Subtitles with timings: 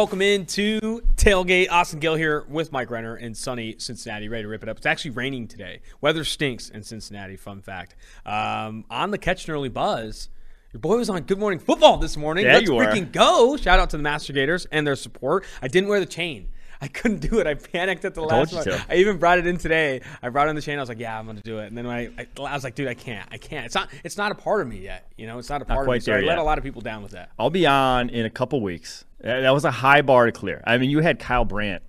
[0.00, 1.70] Welcome into Tailgate.
[1.70, 4.78] Austin Gayle here with Mike Renner in sunny Cincinnati, ready to rip it up.
[4.78, 5.82] It's actually raining today.
[6.00, 7.96] Weather stinks in Cincinnati, fun fact.
[8.24, 10.30] Um, on the Catch an Early Buzz,
[10.72, 12.46] your boy was on Good Morning Football this morning.
[12.46, 13.58] Yeah, Let's you freaking go.
[13.58, 15.44] Shout out to the Master Gators and their support.
[15.60, 16.48] I didn't wear the chain.
[16.80, 17.46] I couldn't do it.
[17.46, 18.64] I panicked at the told last one.
[18.64, 18.82] to.
[18.88, 20.00] I even brought it in today.
[20.22, 20.78] I brought in the chain.
[20.78, 22.74] I was like, "Yeah, I'm gonna do it." And then I, I, I was like,
[22.74, 23.28] "Dude, I can't.
[23.30, 23.66] I can't.
[23.66, 23.90] It's not.
[24.02, 25.12] It's not a part of me yet.
[25.18, 26.64] You know, it's not a part of me." So I there let a lot of
[26.64, 27.32] people down with that.
[27.38, 29.04] I'll be on in a couple weeks.
[29.22, 30.62] Uh, That was a high bar to clear.
[30.66, 31.82] I mean, you had Kyle Brandt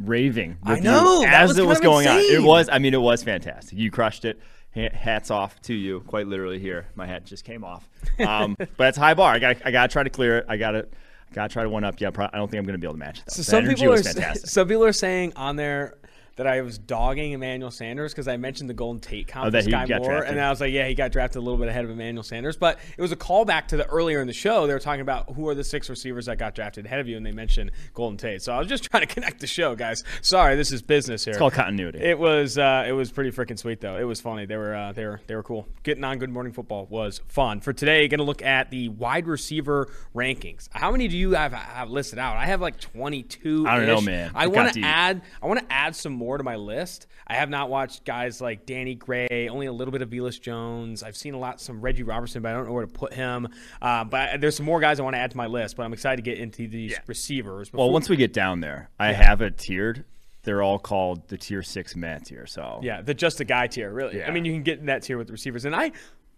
[0.00, 0.58] raving.
[0.62, 2.18] I with know, you as was it was going on.
[2.18, 2.68] It was.
[2.70, 3.78] I mean, it was fantastic.
[3.78, 4.40] You crushed it.
[4.74, 6.58] Ha- Hats off to you, quite literally.
[6.58, 7.88] Here, my hat just came off.
[8.18, 9.32] Um, but it's a high bar.
[9.32, 9.56] I got.
[9.64, 10.46] I got to try to clear it.
[10.48, 10.86] I got to.
[11.32, 12.00] Got to try to one up.
[12.00, 13.24] Yeah, I don't think I'm going to be able to match it.
[13.26, 13.32] Though.
[13.32, 14.48] So The some people are fantastic.
[14.48, 15.94] some people are saying on there
[16.36, 19.58] that I was dogging Emmanuel Sanders because I mentioned the Golden Tate comp Oh, that
[19.58, 20.30] with he Skyy Moore, drafted.
[20.32, 22.56] and I was like, yeah, he got drafted a little bit ahead of Emmanuel Sanders,
[22.56, 24.66] but it was a callback to the earlier in the show.
[24.66, 27.16] They were talking about who are the six receivers that got drafted ahead of you,
[27.16, 28.42] and they mentioned Golden Tate.
[28.42, 30.02] So I was just trying to connect the show, guys.
[30.22, 31.32] Sorry, this is business here.
[31.32, 31.98] It's called continuity.
[32.00, 33.96] It was uh, it was pretty freaking sweet though.
[33.96, 34.46] It was funny.
[34.46, 35.68] They were uh, they were they were cool.
[35.84, 37.60] Getting on Good Morning Football was fun.
[37.60, 40.68] For today, going to look at the wide receiver rankings.
[40.72, 42.36] How many do you have, have listed out?
[42.36, 43.66] I have like twenty two.
[43.68, 44.32] I don't know, man.
[44.34, 47.06] I want to add I want to add some more to my list.
[47.26, 51.02] I have not watched guys like Danny Gray, only a little bit of Velus Jones.
[51.02, 53.48] I've seen a lot some Reggie Roberson, but I don't know where to put him.
[53.80, 55.76] Uh, but there's some more guys I want to add to my list.
[55.76, 57.72] But I'm excited to get into these receivers.
[57.72, 60.04] well, once we get down there, I have it tiered.
[60.42, 62.46] They're all called the tier six Matt tier.
[62.46, 64.22] So Yeah, the just a guy tier, really.
[64.22, 64.32] I Yeah.
[64.32, 65.64] mean, you can get in that tier with the receivers.
[65.64, 65.92] And I,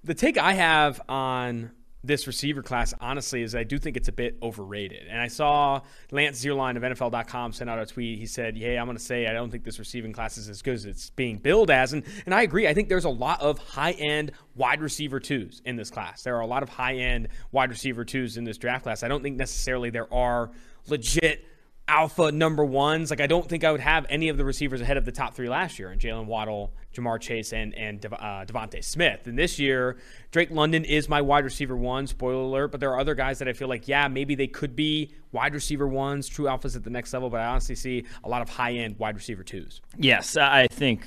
[0.05, 1.73] the take I have on
[2.07, 5.07] this receiver class, honestly, is I do think it's a bit overrated.
[5.09, 8.19] And I saw Lance Zierlein of NFL.com send out a tweet.
[8.19, 10.63] He said, "Hey, I'm going to say I don't think this receiving class is as
[10.63, 12.69] good as it's being billed as." And and I agree.
[12.69, 16.23] I think there's a lot of high end wide receiver twos in this class.
[16.23, 19.03] There are a lot of high end wide receiver twos in this draft class.
[19.03, 20.51] I don't think necessarily there are
[20.87, 21.45] legit
[21.89, 23.11] alpha number ones.
[23.11, 25.35] Like I don't think I would have any of the receivers ahead of the top
[25.35, 29.27] three last year, and Jaylen Waddle, Ja'Marr Chase, and and uh, DeVonta Smith.
[29.27, 29.97] And this year,
[30.31, 32.07] Drake London is my wide receiver one.
[32.07, 32.73] Spoiler alert!
[32.73, 35.55] But there are other guys that I feel like, yeah, maybe they could be wide
[35.55, 37.31] receiver ones, true alphas at the next level.
[37.31, 39.81] But I honestly see a lot of high end wide receiver twos.
[39.97, 41.07] yes, I think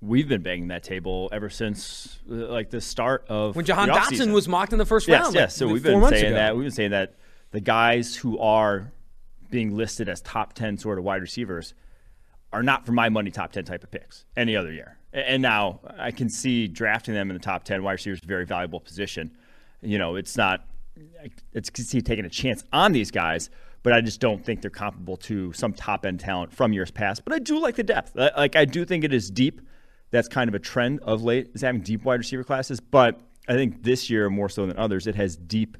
[0.00, 4.34] we've been banging that table ever since uh, like the start of When Jahan Dotson
[4.34, 5.42] was mocked in the first Yes, round, yes.
[5.42, 6.34] like, So we've been saying ago.
[6.34, 6.54] that.
[6.56, 7.14] We've been saying that
[7.52, 8.92] the guys who are
[9.50, 11.74] being listed as top ten sort of wide receivers
[12.52, 14.96] are not for my money top ten type of picks any other year.
[15.12, 18.28] And now I can see drafting them in the top ten wide receivers is a
[18.28, 19.36] very valuable position.
[19.82, 20.66] You know, it's not.
[21.52, 23.50] It's can see taking a chance on these guys,
[23.82, 27.24] but I just don't think they're comparable to some top end talent from years past.
[27.24, 28.14] But I do like the depth.
[28.14, 29.60] Like I do think it is deep.
[30.10, 32.78] That's kind of a trend of late is having deep wide receiver classes.
[32.78, 35.76] But I think this year more so than others, it has deep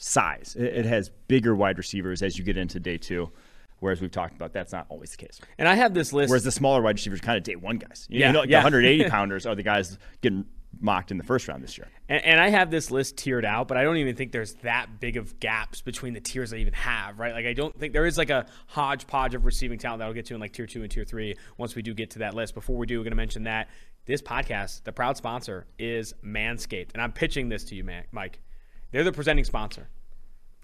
[0.00, 0.56] size.
[0.58, 3.30] It, it has bigger wide receivers as you get into day two.
[3.78, 5.40] Whereas we've talked about that's not always the case.
[5.56, 6.28] And I have this list.
[6.28, 8.06] Whereas the smaller wide receivers, kind of day one guys.
[8.10, 8.60] You Yeah, know, like yeah.
[8.60, 10.44] the 180 pounders are the guys getting
[10.78, 11.88] mocked in the first round this year.
[12.08, 15.00] And, and I have this list tiered out, but I don't even think there's that
[15.00, 17.32] big of gaps between the tiers I even have, right?
[17.32, 20.26] Like, I don't think there is like a hodgepodge of receiving talent that I'll get
[20.26, 22.54] to in like tier two and tier three once we do get to that list.
[22.54, 23.68] Before we do, we're going to mention that
[24.04, 26.90] this podcast, the proud sponsor, is Manscaped.
[26.92, 28.40] And I'm pitching this to you, Mike.
[28.92, 29.88] They're the presenting sponsor.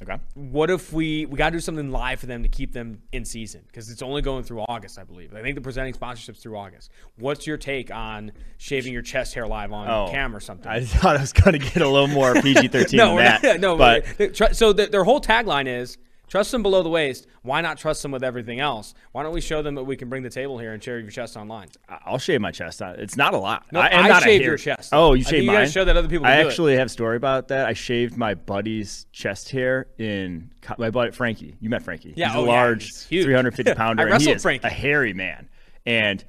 [0.03, 0.19] Okay.
[0.35, 3.25] What if we we got to do something live for them to keep them in
[3.25, 5.33] season because it's only going through August, I believe.
[5.35, 6.91] I think the presenting sponsorships through August.
[7.17, 10.71] What's your take on shaving your chest hair live on Oh, cam or something?
[10.71, 13.43] I thought I was going to get a little more PG 13 no, than that.
[13.43, 15.97] not- no, but but so the, their whole tagline is
[16.29, 17.27] trust them below the waist.
[17.43, 18.95] Why not trust them with everything else?
[19.13, 21.11] Why don't we show them that we can bring the table here and share your
[21.11, 21.69] chest online?
[21.89, 22.81] I'll shave my chest.
[22.81, 23.67] It's not a lot.
[23.73, 24.91] No, am I not a shaved your chest.
[24.93, 25.61] Oh, you I think shaved you mine.
[25.61, 26.51] gotta show that other people I do it.
[26.51, 27.67] actually have a story about that.
[27.67, 31.57] I shaved my buddy's chest hair in my buddy Frankie.
[31.61, 32.15] You met Frankie.
[32.17, 33.25] Yeah, he's oh, a yeah, large, huge.
[33.25, 34.03] 350 pounder.
[34.03, 34.67] I wrestled Frankie.
[34.67, 35.49] a hairy man,
[35.85, 36.25] and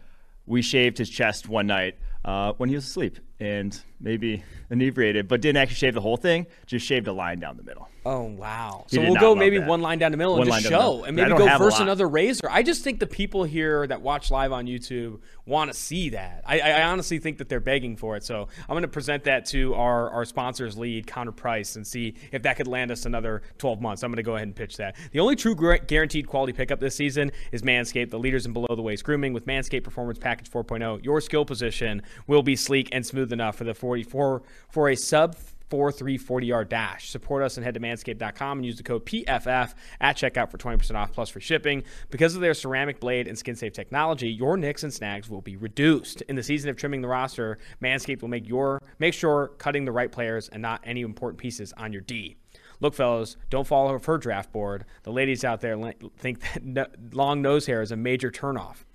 [0.46, 5.42] we shaved his chest one night uh, when he was asleep and maybe inebriated, but
[5.42, 6.48] didn't actually shave the whole thing.
[6.66, 7.88] Just shaved a line down the middle.
[8.06, 8.86] Oh wow!
[8.90, 9.68] He So we'll go maybe that.
[9.68, 11.64] one line down the middle One and just the show, and maybe go have a
[11.64, 11.88] versus lot.
[11.88, 12.48] another razor.
[12.50, 16.44] I just think the people here that watch live on YouTube want to see that.
[16.46, 18.24] I, I honestly think that they're begging for it.
[18.24, 22.16] So I'm going to present that to our our sponsors lead Counter Price and see
[22.32, 24.04] if that could land us another 12 months.
[24.04, 24.96] I'm going to go ahead and pitch that.
[25.12, 28.82] The only true guaranteed quality pickup this season is Manscaped, the leaders in below the
[28.82, 31.04] waist grooming with Manscaped Performance Package 4.0.
[31.04, 35.36] Your skill position will be sleek and smooth enough for the 44 for a sub
[35.70, 37.10] 4340 yard dash.
[37.10, 40.96] Support us and head to manscaped.com and use the code PFF at checkout for 20%
[40.96, 41.84] off plus free shipping.
[42.10, 45.58] Because of their ceramic blade and skin safe technology, your nicks and snags will be
[45.58, 46.22] reduced.
[46.24, 49.92] In the season of trimming the roster, Manscaped will make your make sure cutting the
[49.92, 52.38] right players and not any important pieces on your D.
[52.80, 54.86] Look, fellas, don't fall off her draft board.
[55.04, 55.78] The ladies out there
[56.18, 58.86] think that long nose hair is a major turnoff.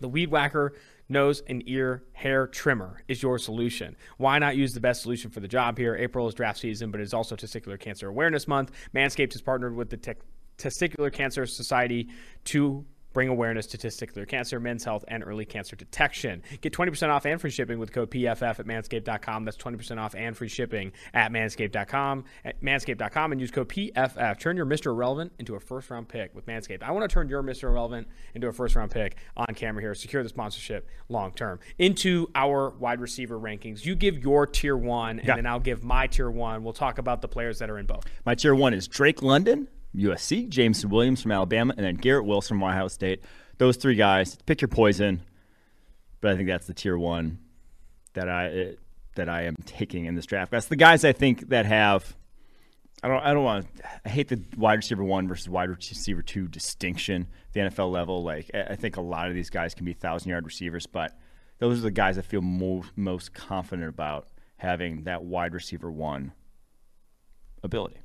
[0.00, 0.74] The Weed Whacker
[1.08, 3.96] nose and ear hair trimmer is your solution.
[4.16, 5.94] Why not use the best solution for the job here?
[5.96, 8.70] April is draft season, but it's also Testicular Cancer Awareness Month.
[8.94, 10.12] Manscaped has partnered with the Te-
[10.58, 12.08] Testicular Cancer Society
[12.44, 16.42] to bring awareness to testicular cancer, men's health, and early cancer detection.
[16.60, 19.44] Get 20% off and free shipping with code PFF at manscaped.com.
[19.46, 22.24] That's 20% off and free shipping at manscaped.com.
[22.44, 24.38] At manscaped.com and use code PFF.
[24.38, 24.86] Turn your Mr.
[24.86, 26.82] Irrelevant into a first round pick with Manscaped.
[26.82, 27.64] I want to turn your Mr.
[27.64, 29.94] Irrelevant into a first round pick on camera here.
[29.94, 31.60] Secure the sponsorship long term.
[31.78, 33.84] Into our wide receiver rankings.
[33.84, 35.36] You give your tier one, and yeah.
[35.36, 36.64] then I'll give my tier one.
[36.64, 38.04] We'll talk about the players that are in both.
[38.26, 39.68] My tier one is Drake London.
[39.94, 43.22] USC, Jameson Williams from Alabama, and then Garrett Wilson from Ohio State.
[43.58, 45.22] Those three guys, pick your poison.
[46.20, 47.38] But I think that's the tier one
[48.14, 48.78] that I it,
[49.16, 50.50] that I am taking in this draft.
[50.50, 52.16] That's the guys I think that have.
[53.02, 53.22] I don't.
[53.22, 53.66] I don't want.
[54.04, 57.28] I hate the wide receiver one versus wide receiver two distinction.
[57.48, 60.30] At the NFL level, like I think a lot of these guys can be thousand
[60.30, 61.12] yard receivers, but
[61.58, 66.32] those are the guys I feel most confident about having that wide receiver one
[67.62, 67.98] ability.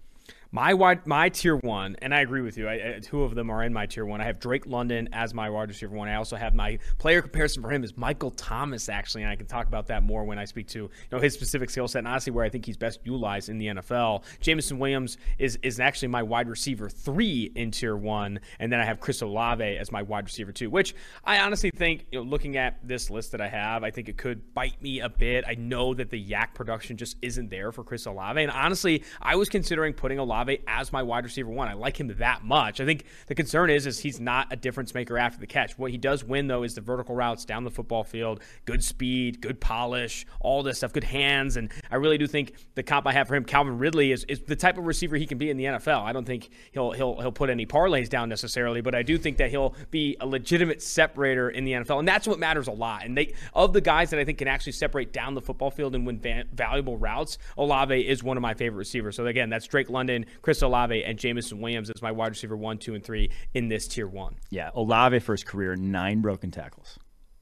[0.51, 2.67] My wide, my tier one, and I agree with you.
[2.67, 4.19] I, I, two of them are in my tier one.
[4.19, 6.09] I have Drake London as my wide receiver one.
[6.09, 9.45] I also have my player comparison for him is Michael Thomas, actually, and I can
[9.45, 12.07] talk about that more when I speak to you know his specific skill set and
[12.07, 14.23] honestly where I think he's best utilized in the NFL.
[14.39, 18.85] Jameson Williams is is actually my wide receiver three in tier one, and then I
[18.85, 20.95] have Chris Olave as my wide receiver two, which
[21.25, 24.17] I honestly think, you know, looking at this list that I have, I think it
[24.17, 25.45] could bite me a bit.
[25.47, 29.35] I know that the YAC production just isn't there for Chris Olave, and honestly, I
[29.35, 31.67] was considering putting Olave Olave as my wide receiver one.
[31.67, 32.79] I like him that much.
[32.79, 35.77] I think the concern is is he's not a difference maker after the catch.
[35.77, 39.41] What he does win though is the vertical routes down the football field, good speed,
[39.41, 43.13] good polish, all this stuff, good hands, and I really do think the comp I
[43.13, 45.57] have for him, Calvin Ridley, is, is the type of receiver he can be in
[45.57, 46.03] the NFL.
[46.03, 49.37] I don't think he'll he'll he'll put any parlays down necessarily, but I do think
[49.37, 53.05] that he'll be a legitimate separator in the NFL, and that's what matters a lot.
[53.05, 55.95] And they of the guys that I think can actually separate down the football field
[55.95, 59.15] and win va- valuable routes, Olave is one of my favorite receivers.
[59.15, 62.77] So again, that's Drake London, Chris Olave, and Jameson Williams as my wide receiver one,
[62.77, 64.35] two, and three in this tier one.
[64.49, 66.99] Yeah, Olave for his career, nine broken tackles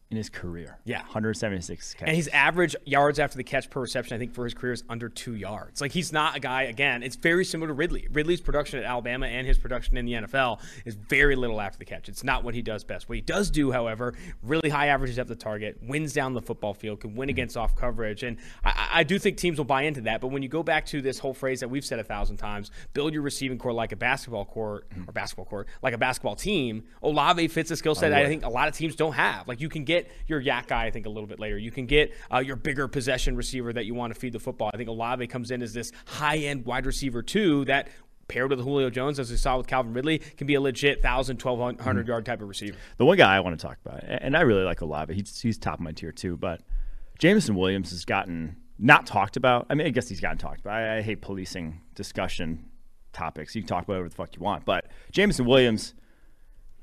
[0.09, 0.79] in his career.
[0.85, 0.99] Yeah.
[0.99, 2.07] 176 catches.
[2.07, 4.83] And his average yards after the catch per reception, I think, for his career is
[4.89, 5.81] under two yards.
[5.81, 8.07] Like, he's not a guy, again, it's very similar to Ridley.
[8.11, 11.83] Ridley's production at Alabama and his production in the NFL is very little after the
[11.83, 12.07] catch.
[12.07, 13.09] It's not what he does best.
[13.09, 16.73] What he does do, however, really high averages at the target, wins down the football
[16.73, 17.31] field, can win mm-hmm.
[17.31, 18.23] against off coverage.
[18.23, 20.21] And I, I do think teams will buy into that.
[20.21, 22.71] But when you go back to this whole phrase that we've said a thousand times,
[22.93, 25.09] build your receiving corps like a basketball court mm-hmm.
[25.09, 28.49] or basketball court, like a basketball team, Olave fits a skill set I think a
[28.49, 29.49] lot of teams don't have.
[29.49, 29.96] Like, you can get
[30.27, 31.57] your YAC guy, I think, a little bit later.
[31.57, 34.69] You can get uh, your bigger possession receiver that you want to feed the football.
[34.73, 37.89] I think Olave comes in as this high end wide receiver, too, that
[38.27, 41.41] paired with Julio Jones, as we saw with Calvin Ridley, can be a legit 1,000,
[41.41, 42.07] 1,200 mm-hmm.
[42.07, 42.77] yard type of receiver.
[42.97, 45.57] The one guy I want to talk about, and I really like Olave, he's, he's
[45.57, 46.61] top of my tier, too, but
[47.19, 49.65] Jameson Williams has gotten not talked about.
[49.69, 50.73] I mean, I guess he's gotten talked about.
[50.73, 52.69] I, I hate policing discussion
[53.13, 53.55] topics.
[53.55, 55.93] You can talk about whatever the fuck you want, but Jameson Williams,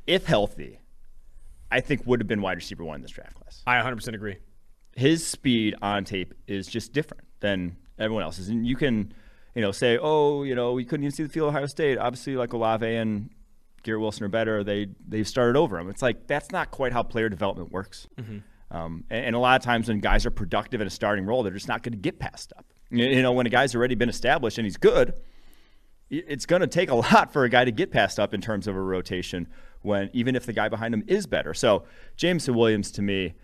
[0.06, 0.80] if healthy,
[1.74, 3.62] I think would have been wide receiver one in this draft class.
[3.66, 4.36] I 100% agree.
[4.96, 8.48] His speed on tape is just different than everyone else's.
[8.48, 9.12] And you can,
[9.56, 11.98] you know, say, oh, you know, we couldn't even see the field of Ohio State.
[11.98, 13.28] Obviously, like Olave and
[13.82, 14.62] Garrett Wilson are better.
[14.62, 15.90] They they've started over him.
[15.90, 18.06] It's like that's not quite how player development works.
[18.20, 18.76] Mm-hmm.
[18.76, 21.42] Um, and, and, a lot of times when guys are productive in a starting role,
[21.42, 22.64] they're just not going to get passed up.
[22.90, 25.14] You, you know, when a guy's already been established and he's good,
[26.10, 28.66] it's going to take a lot for a guy to get passed up in terms
[28.66, 29.48] of a rotation
[29.84, 31.54] when even if the guy behind him is better.
[31.54, 31.84] So
[32.16, 33.34] Jameson Williams to me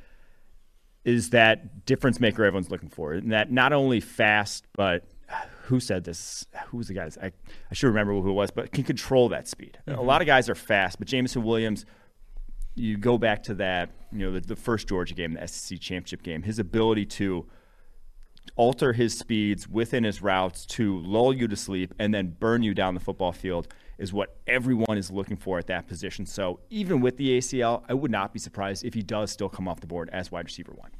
[1.04, 5.04] is that difference maker everyone's looking for, and that not only fast, but
[5.64, 6.46] who said this?
[6.68, 7.08] Who was the guy?
[7.22, 9.78] I, I should remember who it was, but can control that speed.
[9.86, 9.98] Mm-hmm.
[9.98, 11.84] A lot of guys are fast, but Jameson Williams,
[12.74, 16.22] you go back to that, you know, the, the first Georgia game, the SEC championship
[16.22, 17.46] game, his ability to
[18.56, 22.74] alter his speeds within his routes to lull you to sleep and then burn you
[22.74, 23.68] down the football field
[24.00, 26.24] is what everyone is looking for at that position.
[26.24, 29.68] So even with the ACL, I would not be surprised if he does still come
[29.68, 30.90] off the board as wide receiver one.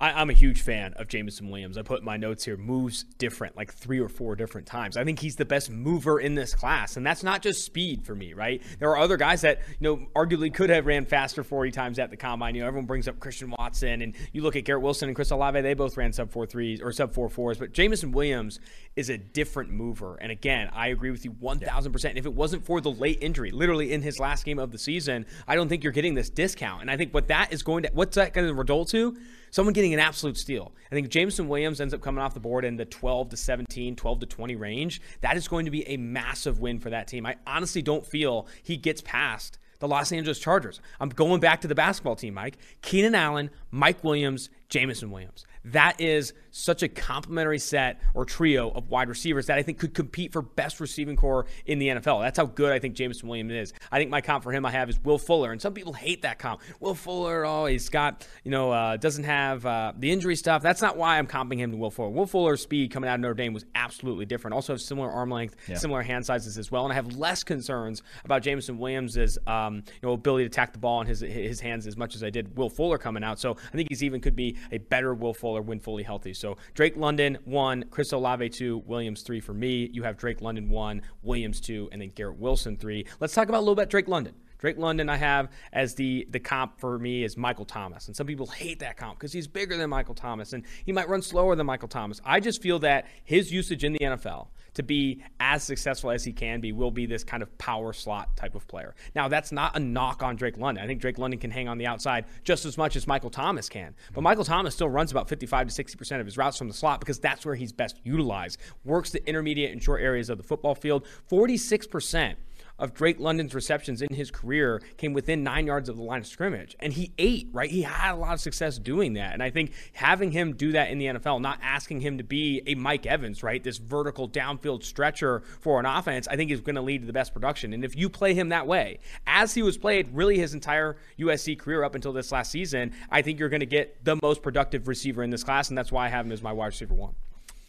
[0.00, 1.76] I, am a huge fan of Jameson Williams.
[1.76, 4.96] I put my notes here moves different, like three or four different times.
[4.96, 8.14] I think he's the best mover in this class, and that's not just speed for
[8.14, 8.62] me, right?
[8.78, 12.10] There are other guys that you know arguably could have ran faster 40 times at
[12.10, 12.54] the combine.
[12.54, 15.30] You know, everyone brings up Christian Watson, and you look at Garrett Wilson and Chris
[15.30, 17.58] Olave; they both ran sub four threes or sub four fours.
[17.58, 18.58] But Jameson Williams
[18.96, 21.92] is a different mover, and again, I agree with you 1,000.
[21.92, 24.78] percent If it wasn't for the late injury, literally in his last game of the
[24.78, 26.80] season, I don't think you're getting this discount.
[26.80, 29.16] And I think what that is going to what's that going to result to?
[29.50, 30.72] Someone getting an absolute steal.
[30.90, 33.96] I think Jameson Williams ends up coming off the board in the 12 to 17,
[33.96, 35.00] 12 to 20 range.
[35.20, 37.26] That is going to be a massive win for that team.
[37.26, 40.80] I honestly don't feel he gets past the Los Angeles Chargers.
[41.00, 42.58] I'm going back to the basketball team, Mike.
[42.82, 45.44] Keenan Allen, Mike Williams, Jameson Williams.
[45.64, 49.94] That is such a complementary set or trio of wide receivers that I think could
[49.94, 52.22] compete for best receiving corps in the NFL.
[52.22, 53.72] That's how good I think Jameson Williams is.
[53.90, 56.22] I think my comp for him I have is Will Fuller, and some people hate
[56.22, 56.60] that comp.
[56.80, 60.62] Will Fuller, oh, he's got you know uh, doesn't have uh, the injury stuff.
[60.62, 62.10] That's not why I'm comping him to Will Fuller.
[62.10, 64.54] Will Fuller's speed coming out of Notre Dame was absolutely different.
[64.54, 65.76] Also have similar arm length, yeah.
[65.76, 69.82] similar hand sizes as well, and I have less concerns about Jameson Williams' um, you
[70.02, 72.56] know ability to tack the ball in his his hands as much as I did
[72.56, 73.38] Will Fuller coming out.
[73.38, 76.34] So I think he's even could be a better Will Fuller when fully healthy.
[76.40, 79.90] So Drake London one, Chris Olave two, Williams three for me.
[79.92, 83.06] You have Drake London one, Williams two, and then Garrett Wilson three.
[83.20, 84.34] Let's talk about a little bit Drake London.
[84.58, 88.26] Drake London, I have as the the comp for me is Michael Thomas, and some
[88.26, 91.56] people hate that comp because he's bigger than Michael Thomas and he might run slower
[91.56, 92.20] than Michael Thomas.
[92.24, 96.32] I just feel that his usage in the NFL to be as successful as he
[96.32, 98.94] can be will be this kind of power slot type of player.
[99.14, 100.82] Now, that's not a knock on Drake London.
[100.84, 103.68] I think Drake London can hang on the outside just as much as Michael Thomas
[103.68, 103.94] can.
[104.12, 107.00] But Michael Thomas still runs about 55 to 60% of his routes from the slot
[107.00, 108.58] because that's where he's best utilized.
[108.84, 111.06] Works the intermediate and short areas of the football field.
[111.30, 112.36] 46%
[112.80, 116.26] of Drake London's receptions in his career came within nine yards of the line of
[116.26, 116.74] scrimmage.
[116.80, 117.70] And he ate, right?
[117.70, 119.34] He had a lot of success doing that.
[119.34, 122.62] And I think having him do that in the NFL, not asking him to be
[122.66, 123.62] a Mike Evans, right?
[123.62, 127.12] This vertical downfield stretcher for an offense, I think is going to lead to the
[127.12, 127.74] best production.
[127.74, 131.58] And if you play him that way, as he was played really his entire USC
[131.58, 134.88] career up until this last season, I think you're going to get the most productive
[134.88, 135.68] receiver in this class.
[135.68, 137.14] And that's why I have him as my wide receiver one.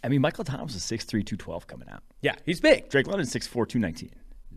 [0.03, 2.01] I mean, Michael Thomas is 6'3, 212 coming out.
[2.21, 2.89] Yeah, he's big.
[2.89, 4.09] Drake London 6'4, 219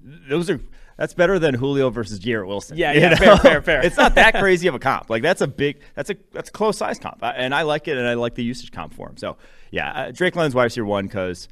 [0.04, 0.60] those are
[0.96, 2.76] that's better than Julio versus Garrett Wilson.
[2.76, 3.84] Yeah, yeah, fair, fair, fair.
[3.84, 5.10] it's not that crazy of a comp.
[5.10, 7.96] Like that's a big, that's a that's a close size comp, and I like it,
[7.96, 9.16] and I like the usage comp for him.
[9.16, 9.36] So
[9.70, 11.48] yeah, uh, Drake London's wide receiver one because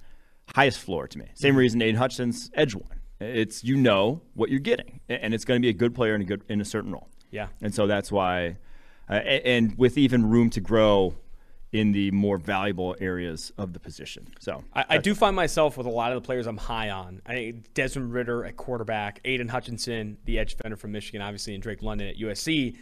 [0.54, 1.26] highest floor to me.
[1.34, 3.00] Same reason Aidan Hutchinson's edge one.
[3.20, 6.22] It's you know what you're getting, and it's going to be a good player in
[6.22, 7.08] a good in a certain role.
[7.30, 8.58] Yeah, and so that's why,
[9.08, 11.14] uh, and with even room to grow
[11.72, 14.28] in the more valuable areas of the position.
[14.38, 17.22] So I, I, do find myself with a lot of the players I'm high on.
[17.26, 21.82] I Desmond Ridder at quarterback, Aidan Hutchinson, the edge defender from Michigan, obviously, and Drake
[21.82, 22.76] London at USC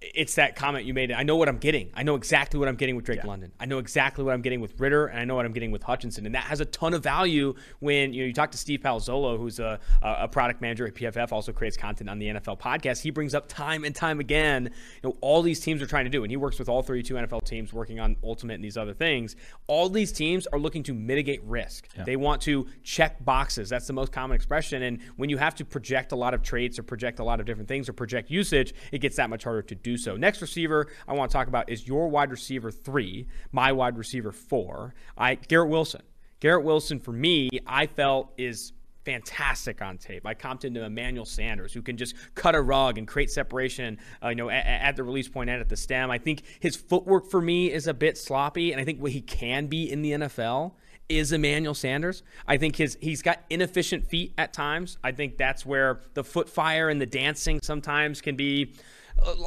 [0.00, 1.10] it's that comment you made.
[1.12, 1.90] I know what I'm getting.
[1.94, 3.26] I know exactly what I'm getting with Drake yeah.
[3.26, 3.52] London.
[3.58, 5.82] I know exactly what I'm getting with Ridder, and I know what I'm getting with
[5.82, 6.26] Hutchinson.
[6.26, 9.38] And that has a ton of value when you know you talk to Steve Palazzolo,
[9.38, 13.00] who's a, a product manager at PFF, also creates content on the NFL podcast.
[13.00, 14.64] He brings up time and time again,
[15.02, 17.14] you know, all these teams are trying to do, and he works with all 32
[17.14, 19.36] NFL teams working on Ultimate and these other things.
[19.66, 21.88] All these teams are looking to mitigate risk.
[21.96, 22.04] Yeah.
[22.04, 23.68] They want to check boxes.
[23.68, 24.82] That's the most common expression.
[24.82, 27.46] And when you have to project a lot of traits or project a lot of
[27.46, 30.16] different things or project usage, it gets that much harder to do so.
[30.16, 34.32] Next receiver I want to talk about is your wide receiver three, my wide receiver
[34.32, 34.94] four.
[35.16, 36.02] I Garrett Wilson.
[36.40, 38.72] Garrett Wilson for me, I felt is
[39.04, 40.26] fantastic on tape.
[40.26, 44.28] I comped into Emmanuel Sanders, who can just cut a rug and create separation, uh,
[44.28, 46.10] you know, at, at, the release point and at the stem.
[46.10, 49.22] I think his footwork for me is a bit sloppy, and I think what he
[49.22, 50.72] can be in the NFL
[51.08, 52.22] is Emmanuel Sanders.
[52.46, 54.98] I think his he's got inefficient feet at times.
[55.02, 58.74] I think that's where the foot fire and the dancing sometimes can be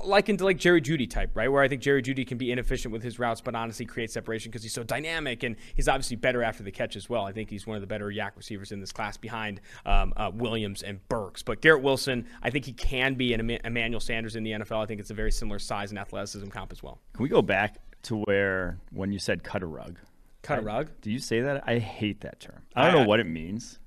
[0.04, 1.50] likened to like Jerry Jeudy type, right?
[1.50, 4.52] Where I think Jerry Jeudy can be inefficient with his routes, but honestly create separation
[4.52, 7.24] because he's so dynamic and he's obviously better after the catch as well.
[7.24, 10.32] I think he's one of the better YAC receivers in this class behind um, uh,
[10.34, 11.44] Williams and Burks.
[11.44, 14.84] But Garrett Wilson, I think he can be an Emmanuel Sanders in the NFL.
[14.84, 17.00] I think it's a very similar size and athleticism comp as well.
[17.14, 19.98] Can we go back to where when you said cut a rug?
[20.42, 20.90] Cut a rug?
[21.02, 21.64] do you say that?
[21.68, 22.62] I hate that term.
[22.76, 23.80] I don't I, know what it means.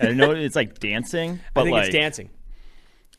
[0.00, 2.30] I don't know it's like dancing, but I think like, it's dancing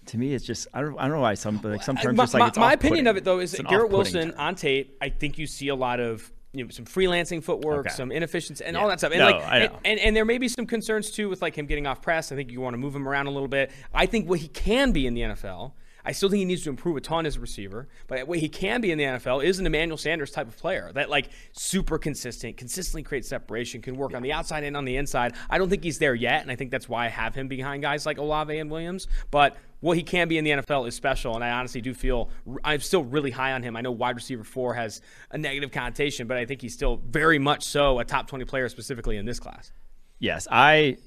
[0.08, 2.34] to me, it's just I don't I don't know why some like sometimes my, just
[2.34, 4.39] like my, my opinion of it though is Garrett Wilson term.
[4.39, 4.98] on tape.
[5.01, 7.96] I think you see a lot of you know, some freelancing footwork, okay.
[7.96, 8.82] some inefficiency, and yeah.
[8.82, 9.13] all that stuff.
[9.13, 11.65] And no, like, and, and, and, there may be some concerns too with like him
[11.65, 12.32] getting off press.
[12.32, 13.72] I think you want to move him around a little bit.
[13.94, 15.72] I think what he can be in the NFL
[16.05, 18.50] I still think he needs to improve a ton as a receiver, but what he
[18.50, 21.98] can be in the NFL is an Emmanuel Sanders type of player that like super
[21.98, 24.17] consistent, consistently creates separation, can work yeah.
[24.17, 25.36] on the outside and on the inside.
[25.50, 27.81] I don't think he's there yet, and I think that's why I have him behind
[27.81, 29.08] guys like Olave and Williams.
[29.29, 32.29] But what he can be in the NFL is special, and I honestly do feel
[32.63, 33.75] I'm still really high on him.
[33.75, 37.39] I know wide receiver four has a negative connotation, but I think he's still very
[37.39, 39.72] much so a top 20 player specifically in this class.
[40.20, 40.98] Yes, I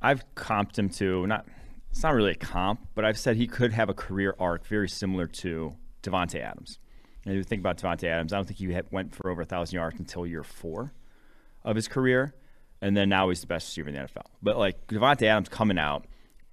[0.00, 1.46] I've comped him to not
[1.90, 4.88] it's not really a comp, but I've said he could have a career arc very
[4.88, 6.78] similar to Davante Adams.
[7.24, 9.44] And if you think about Davante Adams, I don't think he went for over a
[9.44, 10.92] thousand yards until year four
[11.64, 12.34] of his career,
[12.80, 14.26] and then now he's the best receiver in the NFL.
[14.42, 16.06] But like Davante Adams coming out,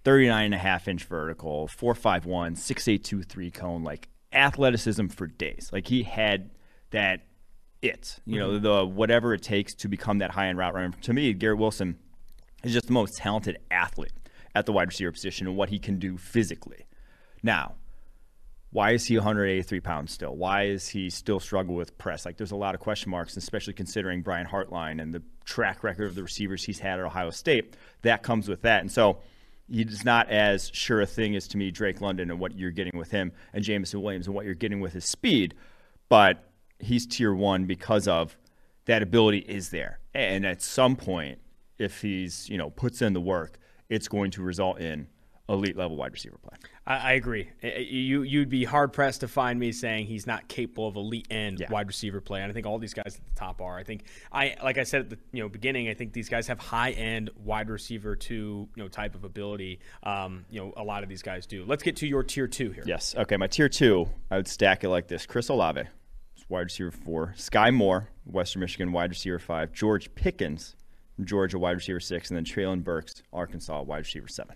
[0.04, 5.70] 39 and a half inch vertical, 451, 6823 cone, like athleticism for days.
[5.72, 6.52] Like he had
[6.92, 7.22] that
[7.82, 8.20] it.
[8.26, 8.64] You know, mm-hmm.
[8.64, 10.92] the whatever it takes to become that high end route runner.
[11.02, 11.98] To me, Garrett Wilson
[12.64, 14.12] is just the most talented athlete
[14.56, 16.86] at the wide receiver position and what he can do physically.
[17.44, 17.76] Now,
[18.72, 20.36] why is he 183 pounds still?
[20.36, 22.26] Why is he still struggle with press?
[22.26, 26.08] Like, there's a lot of question marks, especially considering Brian Hartline and the track record
[26.08, 27.76] of the receivers he's had at Ohio State.
[28.02, 29.20] That comes with that, and so
[29.70, 32.98] he's not as sure a thing as to me Drake London and what you're getting
[32.98, 35.56] with him and Jameson Williams and what you're getting with his speed,
[36.10, 38.38] but he's tier one because of
[38.86, 41.40] that ability is there, and at some point,
[41.78, 43.58] if he's you know puts in the work,
[43.90, 45.08] it's going to result in
[45.48, 46.58] elite level wide receiver play.
[46.88, 47.50] I, I agree.
[47.62, 51.60] You you'd be hard pressed to find me saying he's not capable of elite end
[51.60, 51.72] yeah.
[51.72, 53.78] wide receiver play, and I think all these guys at the top are.
[53.78, 55.90] I think I like I said at the you know beginning.
[55.90, 59.80] I think these guys have high end wide receiver two you know type of ability.
[60.04, 61.64] Um, you know a lot of these guys do.
[61.66, 62.84] Let's get to your tier two here.
[62.86, 63.16] Yes.
[63.16, 63.38] Okay.
[63.38, 65.84] My tier two, I would stack it like this: Chris Olave,
[66.50, 70.76] wide receiver four; Skyy Moore, Western Michigan, wide receiver five; George Pickens,
[71.24, 74.56] Georgia, wide receiver six, and then Treylon Burks, Arkansas, wide receiver seven.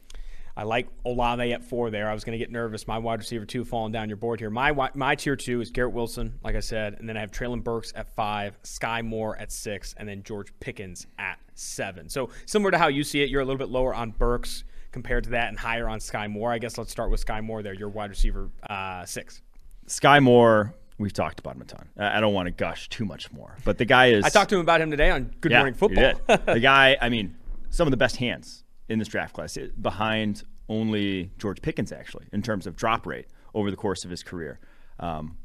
[0.58, 2.10] I like Olave at four there.
[2.10, 2.86] I was going to get nervous.
[2.86, 4.50] My wide receiver two falling down your board here.
[4.50, 7.64] My my tier two is Garrett Wilson, like I said, and then I have Treylon
[7.64, 12.10] Burks at five, Skyy Moore at six, and then George Pickens at seven.
[12.10, 15.24] So similar to how you see it, you're a little bit lower on Burks compared
[15.26, 16.52] to that, and higher on Skyy Moore.
[16.52, 17.74] I guess let's start with Skyy Moore there.
[17.74, 19.42] Your wide receiver uh, six.
[19.88, 21.90] Skyy Moore We've talked about him a ton.
[21.98, 24.26] I don't want to gush too much more, but the guy is.
[24.26, 26.14] I talked to him about him today on Good yeah, Morning Football.
[26.28, 27.38] the guy, I mean,
[27.70, 32.42] some of the best hands in this draft class, behind only George Pickens, actually, in
[32.42, 34.60] terms of drop rate over the course of his career.
[35.00, 35.38] Um,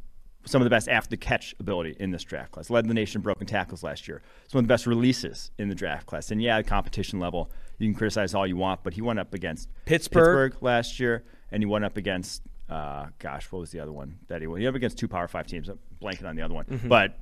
[0.45, 2.69] some of the best after the catch ability in this draft class.
[2.69, 4.23] Led the nation in broken tackles last year.
[4.49, 6.31] Some of the best releases in the draft class.
[6.31, 9.33] And yeah, the competition level, you can criticize all you want, but he went up
[9.35, 13.81] against Pittsburgh, Pittsburgh last year, and he went up against uh, gosh, what was the
[13.81, 14.59] other one that he won?
[14.59, 15.69] He went against two Power Five teams.
[15.69, 16.89] I'm blanking on the other one, mm-hmm.
[16.89, 17.19] but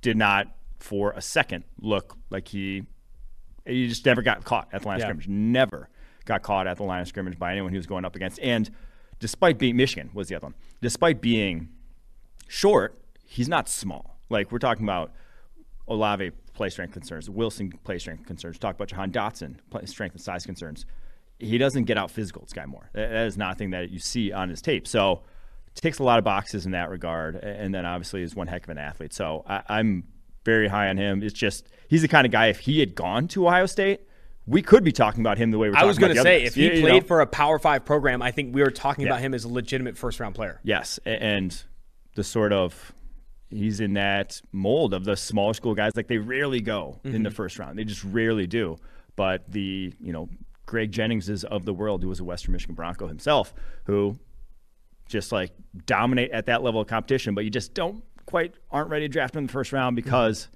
[0.00, 0.48] did not
[0.78, 2.84] for a second look like he.
[3.66, 5.04] He just never got caught at the line yeah.
[5.04, 5.28] of scrimmage.
[5.28, 5.90] Never
[6.24, 8.40] got caught at the line of scrimmage by anyone he was going up against.
[8.40, 8.70] And
[9.20, 10.54] despite being Michigan was the other one.
[10.80, 11.68] Despite being
[12.48, 14.18] short, he's not small.
[14.28, 15.12] Like we're talking about
[15.86, 18.58] Olave play strength concerns, Wilson play strength concerns.
[18.58, 20.86] Talk about Jahan Dotson play strength and size concerns
[21.40, 22.90] he doesn't get out physical, Skyy Moore.
[22.92, 24.86] That is not a thing that you see on his tape.
[24.86, 25.22] So
[25.74, 27.36] ticks a lot of boxes in that regard.
[27.36, 29.12] And then obviously is one heck of an athlete.
[29.12, 30.04] So I, am
[30.44, 31.22] very high on him.
[31.22, 32.46] It's just he's the kind of guy.
[32.46, 34.00] If he had gone to Ohio State,
[34.46, 35.76] we could be talking about him the way we're.
[35.76, 37.06] I was going to say if he you, played you know?
[37.06, 39.12] for a Power Five program, I think we were talking yeah.
[39.12, 40.60] about him as a legitimate first round player.
[40.64, 41.62] Yes, and
[42.14, 42.92] the sort of
[43.50, 45.92] he's in that mold of the smaller school guys.
[45.94, 47.14] Like they rarely go mm-hmm.
[47.14, 47.36] in the mm-hmm.
[47.36, 47.78] first round.
[47.78, 48.78] They just rarely do.
[49.16, 50.28] But the you know
[50.70, 53.52] Greg Jenningses of the world, who was a Western Michigan Bronco himself,
[53.86, 54.16] who
[55.08, 55.50] just like
[55.84, 59.34] dominate at that level of competition, but you just don't quite aren't ready to draft
[59.34, 60.46] him in the first round because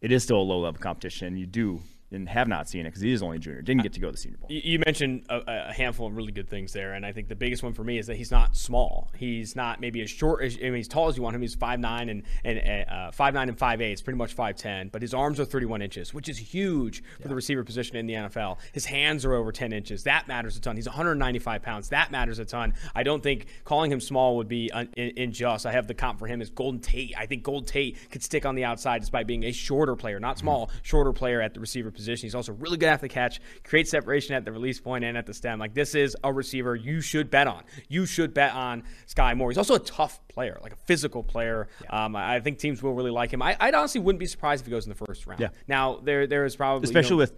[0.00, 1.36] it is still a low level competition.
[1.36, 1.80] You do
[2.12, 3.62] and have not seen it because he is only a junior.
[3.62, 4.50] Didn't get to go to the Senior Bowl.
[4.50, 7.62] You mentioned a, a, handful of really good things there, and I think the biggest
[7.62, 9.10] one for me is that he's not small.
[9.16, 11.42] He's not maybe as short as I mean, he's tall as you want him.
[11.42, 13.92] He's five nine and and uh, five nine and five eight.
[13.92, 17.02] It's pretty much five ten, but his arms are thirty one inches, which is huge
[17.16, 17.28] for yeah.
[17.28, 18.58] the receiver position in the NFL.
[18.72, 20.04] His hands are over ten inches.
[20.04, 20.76] That matters a ton.
[20.76, 21.88] He's 195 pounds.
[21.88, 22.74] That matters a ton.
[22.94, 25.66] I don't think calling him small would be un- unjust.
[25.66, 27.14] I have the comp for him as Golden Tate.
[27.16, 30.38] I think Golden Tate could stick on the outside despite being a shorter player, not
[30.38, 30.76] small, mm-hmm.
[30.82, 32.01] shorter player at the receiver position.
[32.06, 35.26] He's also really good at the catch, create separation at the release point and at
[35.26, 35.58] the stem.
[35.58, 37.64] Like this is a receiver you should bet on.
[37.88, 39.50] You should bet on Skyy Moore.
[39.50, 41.68] He's also a tough player, like a physical player.
[41.82, 42.04] Yeah.
[42.04, 43.42] Um, I think teams will really like him.
[43.42, 45.40] I, I honestly wouldn't be surprised if he goes in the first round.
[45.40, 45.48] Yeah.
[45.68, 47.34] Now there there is probably especially you know, with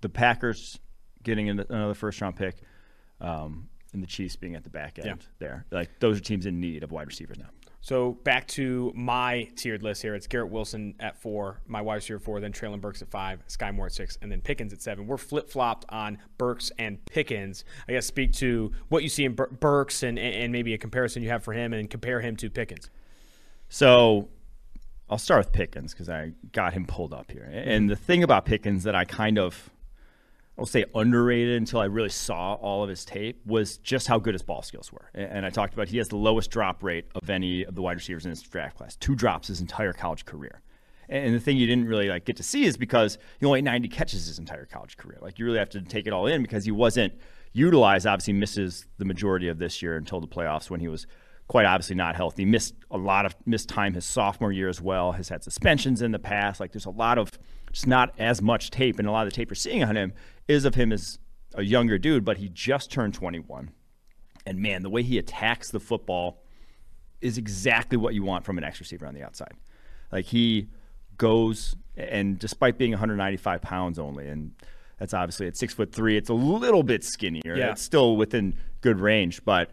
[0.00, 0.78] the Packers
[1.22, 2.56] getting another first round pick.
[3.20, 5.14] Um, and the Chiefs being at the back end yeah.
[5.38, 5.66] there.
[5.70, 7.46] Like those are teams in need of wide receivers now.
[7.84, 10.14] So back to my tiered list here.
[10.14, 13.74] It's Garrett Wilson at four, my wide receiver four, then Treylon Burks at five, Skyy
[13.74, 15.06] Moore at six, and then Pickens at seven.
[15.06, 17.62] We're flip flopped on Burks and Pickens.
[17.86, 21.22] I guess speak to what you see in Bur- Burks and, and maybe a comparison
[21.22, 22.88] you have for him and compare him to Pickens.
[23.68, 24.30] So
[25.10, 27.46] I'll start with Pickens because I got him pulled up here.
[27.52, 29.68] And the thing about Pickens that I kind of
[30.56, 34.34] I'll say underrated until I really saw all of his tape was just how good
[34.34, 35.10] his ball skills were.
[35.12, 37.96] And I talked about he has the lowest drop rate of any of the wide
[37.96, 38.94] receivers in his draft class.
[38.96, 40.62] Two drops his entire college career.
[41.08, 43.64] And the thing you didn't really like get to see is because he only had
[43.64, 45.18] 90 catches his entire college career.
[45.20, 47.12] Like you really have to take it all in because he wasn't
[47.52, 48.06] utilized.
[48.06, 51.06] Obviously, misses the majority of this year until the playoffs when he was
[51.46, 52.44] quite obviously not healthy.
[52.44, 55.12] Missed a lot of missed time his sophomore year as well.
[55.12, 56.60] Has had suspensions in the past.
[56.60, 57.32] Like there's a lot of
[57.74, 60.12] just not as much tape, and a lot of the tape you're seeing on him
[60.46, 61.18] is of him as
[61.54, 63.70] a younger dude, but he just turned 21.
[64.46, 66.42] And man, the way he attacks the football
[67.20, 69.54] is exactly what you want from an X receiver on the outside.
[70.12, 70.68] Like he
[71.16, 74.52] goes and despite being 195 pounds only, and
[74.98, 77.56] that's obviously at six foot three, it's a little bit skinnier.
[77.56, 77.72] Yeah.
[77.72, 79.70] It's still within good range, but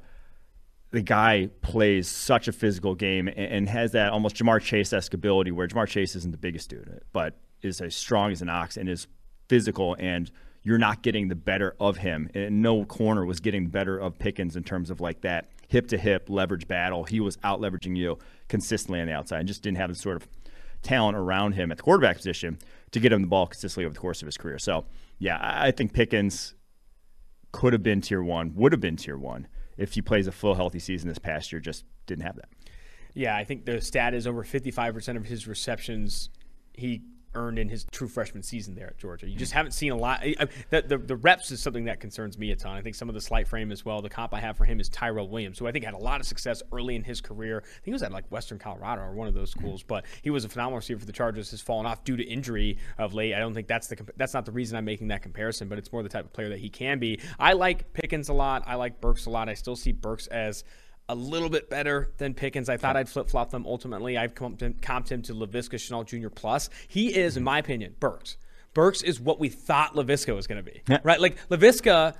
[0.89, 5.51] the guy plays such a physical game and, has that almost Ja'Marr Chase esque ability
[5.51, 8.89] where Ja'Marr Chase isn't the biggest dude, but is as strong as an ox and
[8.89, 9.07] is
[9.47, 10.31] physical and
[10.63, 12.29] you're not getting the better of him.
[12.33, 15.97] And no corner was getting better of Pickens in terms of like that hip to
[15.97, 17.03] hip leverage battle.
[17.03, 20.17] He was out leveraging you consistently on the outside and just didn't have the sort
[20.17, 20.27] of
[20.83, 22.59] talent around him at the quarterback position
[22.91, 24.59] to get him the ball consistently over the course of his career.
[24.59, 24.85] So,
[25.19, 26.53] yeah, I think Pickens
[27.51, 29.47] could have been tier one, would have been tier one
[29.77, 31.59] if he plays a full healthy season this past year.
[31.59, 32.49] Just didn't have that.
[33.13, 36.29] Yeah, I think the stat is over 55% of his receptions
[36.73, 37.01] he
[37.35, 39.27] earned in his true freshman season there at Georgia.
[39.27, 39.55] You just mm.
[39.55, 40.19] haven't seen a lot.
[40.21, 42.75] I, I, the, the, the reps is something that concerns me a ton.
[42.75, 44.01] I think some of the slight frame as well.
[44.01, 46.19] The comp I have for him is Tyrell Williams, who I think had a lot
[46.19, 47.57] of success early in his career.
[47.57, 49.59] I think he was at like Western Colorado or one of those mm.
[49.59, 51.51] schools, but he was a phenomenal receiver for the Chargers.
[51.51, 53.33] Has fallen off due to injury of late.
[53.33, 55.91] I don't think that's the that's not the reason I'm making that comparison, but it's
[55.91, 57.19] more the type of player that he can be.
[57.39, 58.63] I like Pickens a lot.
[58.67, 59.49] I like Burks a lot.
[59.49, 60.63] I still see Burks as
[61.11, 62.69] a little bit better than Pickens.
[62.69, 63.65] I thought I'd flip flop them.
[63.67, 66.29] Ultimately, I've comped him, comped him to Laviska Shenault Jr.
[66.29, 66.69] plus.
[66.87, 67.45] He is, in mm-hmm.
[67.45, 68.37] my opinion, Burks.
[68.73, 70.99] Burks is what we thought Laviska was going to be, Yeah.
[71.03, 71.19] right?
[71.19, 72.15] Like Laviska,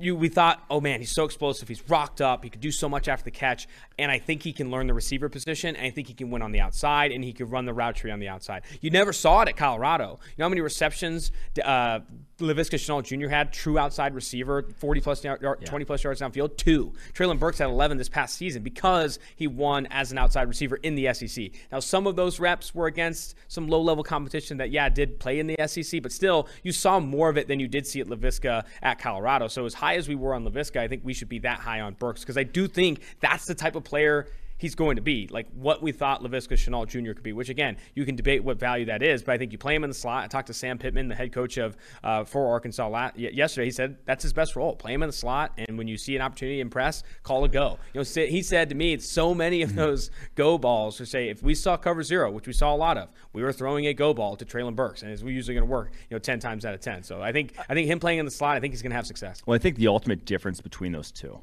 [0.00, 1.68] you we thought, oh man, he's so explosive.
[1.68, 2.42] He's rocked up.
[2.42, 3.68] He could do so much after the catch,
[3.98, 5.76] and I think he can learn the receiver position.
[5.76, 7.96] And I think he can win on the outside, and he could run the route
[7.96, 8.62] tree on the outside.
[8.80, 10.18] You never saw it at Colorado.
[10.22, 12.00] You know how many receptions uh,
[12.38, 13.28] Laviska Shenault Jr.
[13.28, 16.56] had, true outside receiver, 40 plus yard, yard- 20 plus yards downfield?
[16.56, 16.92] Two.
[17.12, 20.94] Treylon Burks had 11 this past season because he won as an outside receiver in
[20.94, 21.50] the SEC.
[21.70, 25.38] Now, some of those reps were against some low level competition that, yeah, did play
[25.38, 28.08] in the SEC, but still, you saw more of it than you did see at
[28.08, 29.46] Laviska at Colorado.
[29.46, 31.80] So, as high as we were on Laviska, I think we should be that high
[31.80, 34.28] on Burks because I do think that's the type of player
[34.64, 37.12] he's going to be, like what we thought Laviska Shenault Jr.
[37.12, 39.58] could be, which again, you can debate what value that is, but I think you
[39.58, 40.24] play him in the slot.
[40.24, 43.66] I talked to Sam Pittman, the head coach of uh, for Arkansas la- y- yesterday.
[43.66, 44.74] He said that's his best role.
[44.74, 47.48] Play him in the slot, and when you see an opportunity to impress, call a
[47.48, 47.78] go.
[47.92, 51.28] You know, he said to me, it's so many of those go balls to say
[51.28, 53.92] if we saw cover zero, which we saw a lot of, we were throwing a
[53.92, 56.64] go ball to Treylon Burks, and it's usually going to work, you know, ten times
[56.64, 57.02] out of ten.
[57.02, 58.96] So I think I think him playing in the slot, I think he's going to
[58.96, 59.42] have success.
[59.44, 61.40] Well, I think the ultimate difference between those two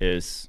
[0.00, 0.48] is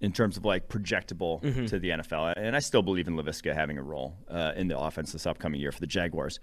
[0.00, 1.66] in terms of like projectable Mm-hmm.
[1.66, 2.34] to the NFL.
[2.36, 5.60] And I still believe in Laviska having a role uh, in the offense this upcoming
[5.60, 6.40] year for the Jaguars.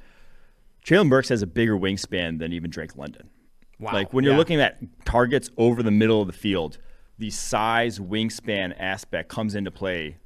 [0.86, 3.30] Treylon Burks has a bigger wingspan than even Drake London.
[3.80, 3.94] Wow.
[3.94, 4.38] Like when you're Yeah.
[4.40, 6.78] looking at targets over the middle of the field,
[7.18, 10.18] the size wingspan aspect comes into play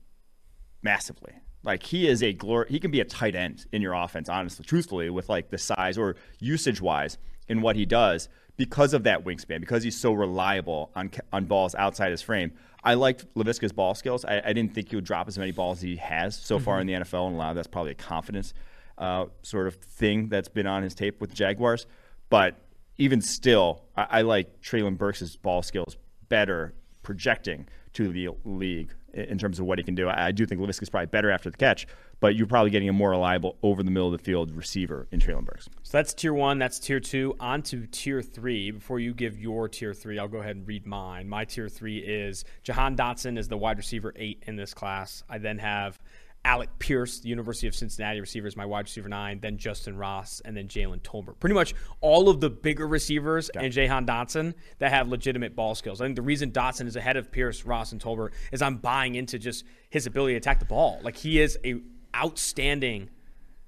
[0.84, 1.34] massively.
[1.64, 4.66] Like he is a glor- he can be a tight end in your offense, honestly,
[4.66, 7.18] truthfully, with like the size or usage wise
[7.48, 11.76] in what he does because of that wingspan, because he's so reliable on on balls
[11.76, 12.52] outside his frame.
[12.84, 14.26] I liked Laviska's ball skills.
[14.26, 16.80] I, I didn't think he would drop as many balls as he has so far
[16.80, 18.54] in the NFL, and a lot of that's probably a confidence
[18.98, 21.86] uh, sort of thing that's been on his tape with Jaguars.
[22.30, 22.56] But
[22.98, 25.98] even still, I, I like Treylon Burks' ball skills
[26.30, 30.08] better projecting to the league in in terms of what he can do.
[30.08, 31.88] I, I do think Laviska's probably better after the catch,
[32.22, 35.20] but you're probably getting a more reliable over the middle of the field receiver in
[35.20, 35.68] Treylon Burks.
[35.84, 36.60] So that's tier one.
[36.60, 37.36] That's tier two.
[37.40, 38.72] On to tier three.
[38.72, 41.28] Before you give your tier three, I'll go ahead and read mine.
[41.28, 45.24] My tier three is Jahan Dotson is the wide receiver eight in this class.
[45.28, 46.00] I then have
[46.44, 49.40] Alec Pierce, the University of Cincinnati receiver, is my wide receiver nine.
[49.40, 51.40] Then Justyn Ross, and then Jalen Tolbert.
[51.40, 56.02] Pretty much all of the bigger receivers and Jahan Dotson that have legitimate ball skills.
[56.02, 59.16] I think the reason Dotson is ahead of Pierce, Ross, and Tolbert is I'm buying
[59.16, 61.00] into just his ability to attack the ball.
[61.04, 61.76] Like he is a
[62.16, 63.10] outstanding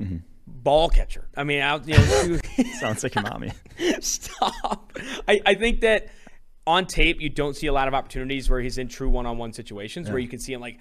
[0.02, 0.18] mm-hmm.
[0.48, 1.28] ball catcher.
[1.36, 2.40] I mean, out you know,
[2.80, 3.52] Sounds like your mommy.
[4.00, 4.94] stop.
[5.28, 6.10] I, I think that
[6.66, 10.10] on tape you don't see a lot of opportunities where he's in true one-on-one situations
[10.10, 10.80] where you can see him like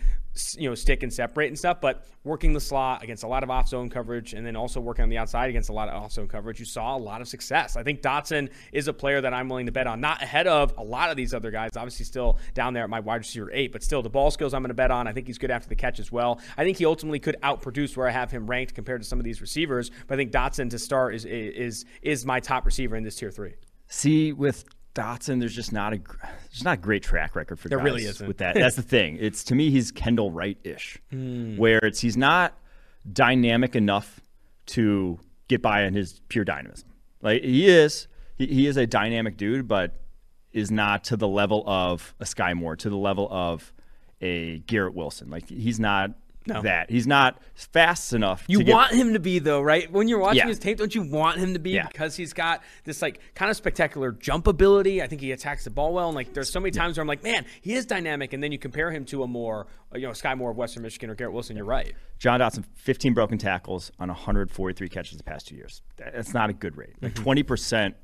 [0.57, 1.81] you know stick and separate and stuff.
[1.81, 5.09] But working the slot against a lot of off-zone coverage and then also working on
[5.09, 7.77] the outside against a lot of off-zone coverage, you saw a lot of success.
[7.77, 10.73] I think Dotson is a player that I'm willing to bet on, not ahead of
[10.79, 11.71] a lot of these other guys.
[11.77, 14.63] Obviously, still down there at my wide receiver eight, but still the ball skills I'm
[14.63, 15.09] going to bet on.
[15.09, 16.41] I think he's good after the catch as well.
[16.57, 19.25] I think he ultimately could outproduce where I have him ranked compared to some of
[19.25, 19.91] these receivers.
[20.07, 23.31] But I think Dotson to start is is is my top receiver in this tier
[23.31, 23.55] three.
[23.89, 27.79] See, with Dotson, there's just not a there's not a great track record for There
[27.79, 28.27] guys really isn't.
[28.27, 28.55] with that.
[28.55, 29.17] That's the thing.
[29.21, 31.57] It's to me he's Kendall Wright ish, hmm.
[31.57, 32.59] where it's he's not
[33.11, 34.21] dynamic enough
[34.67, 36.89] to get by on his pure dynamism.
[37.21, 39.95] Like he is, he, he is a dynamic dude, but
[40.53, 43.73] is not to the level of a Skyy Moore, to the level of
[44.21, 45.31] a Garrett Wilson.
[45.31, 46.11] Like he's not
[46.47, 46.63] No.
[46.63, 46.91] that.
[46.91, 48.45] He's not fast enough.
[48.49, 49.91] You to get- want him to be though, right?
[49.93, 50.47] When you're watching Yeah.
[50.49, 51.87] his tape, don't you want him to be Yeah.
[51.87, 55.03] because he's got this like kind of spectacular jump ability.
[55.03, 57.09] I think he attacks the ball well, and like there's so many times where I'm
[57.09, 60.07] like, man, he is dynamic, and then you compare him to a more, uh, you
[60.07, 61.57] know, Skyy Moore of Western Michigan or Garrett Wilson.
[61.57, 61.95] You're right.
[62.19, 65.83] Jahan Dotson, 15 broken tackles on 143 catches the past two years.
[65.97, 66.95] That's not a good rate.
[67.01, 67.25] Like Mm-hmm.
[67.25, 67.95] 20%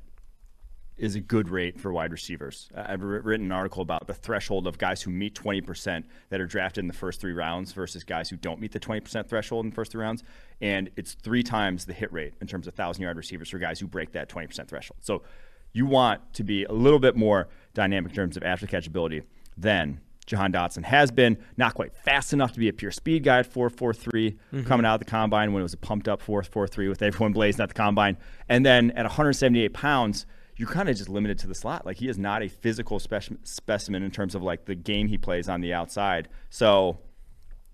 [0.99, 2.69] is a good rate for wide receivers.
[2.75, 6.45] Uh, I've written an article about the threshold of guys who meet 20% that are
[6.45, 9.69] drafted in the first three rounds versus guys who don't meet the 20% threshold in
[9.69, 10.23] the first three rounds.
[10.61, 13.79] And it's three times the hit rate in terms of 1,000 yard receivers for guys
[13.79, 14.97] who break that 20% threshold.
[15.01, 15.23] So
[15.71, 19.23] you want to be a little bit more dynamic in terms of after catch ability
[19.57, 21.37] than Jahan Dotson has been.
[21.57, 24.99] Not quite fast enough to be a pure speed guy at 4.43 coming out of
[24.99, 28.17] the combine when it was a pumped up 4.43 with everyone blazing at the combine.
[28.47, 30.25] And then at 178 pounds,
[30.59, 31.85] you're kind of just limited to the slot.
[31.85, 35.17] Like he is not a physical spec- specimen in terms of like the game he
[35.17, 36.27] plays on the outside.
[36.49, 36.99] So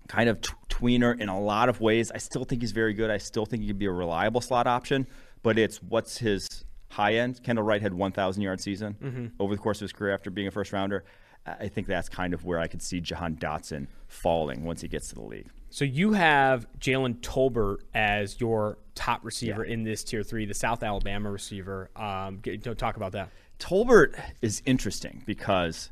[0.06, 2.12] kind of t- tweener in a lot of ways.
[2.14, 3.10] I still think he's very good.
[3.10, 5.08] I still think he could be a reliable slot option,
[5.42, 6.46] but it's what's his
[6.88, 7.42] high end.
[7.42, 9.26] Kendall Wright had 1,000 yard season mm-hmm.
[9.40, 11.04] over the course of his career after being a first rounder.
[11.46, 15.08] I think that's kind of where I could see Jahan Dotson falling once he gets
[15.08, 15.48] to the league.
[15.70, 20.82] So you have Jalen Tolbert as your top receiver in this tier three, the South
[20.82, 21.90] Alabama receiver.
[21.96, 23.30] Um, don't talk about that.
[23.58, 25.90] Tolbert is interesting because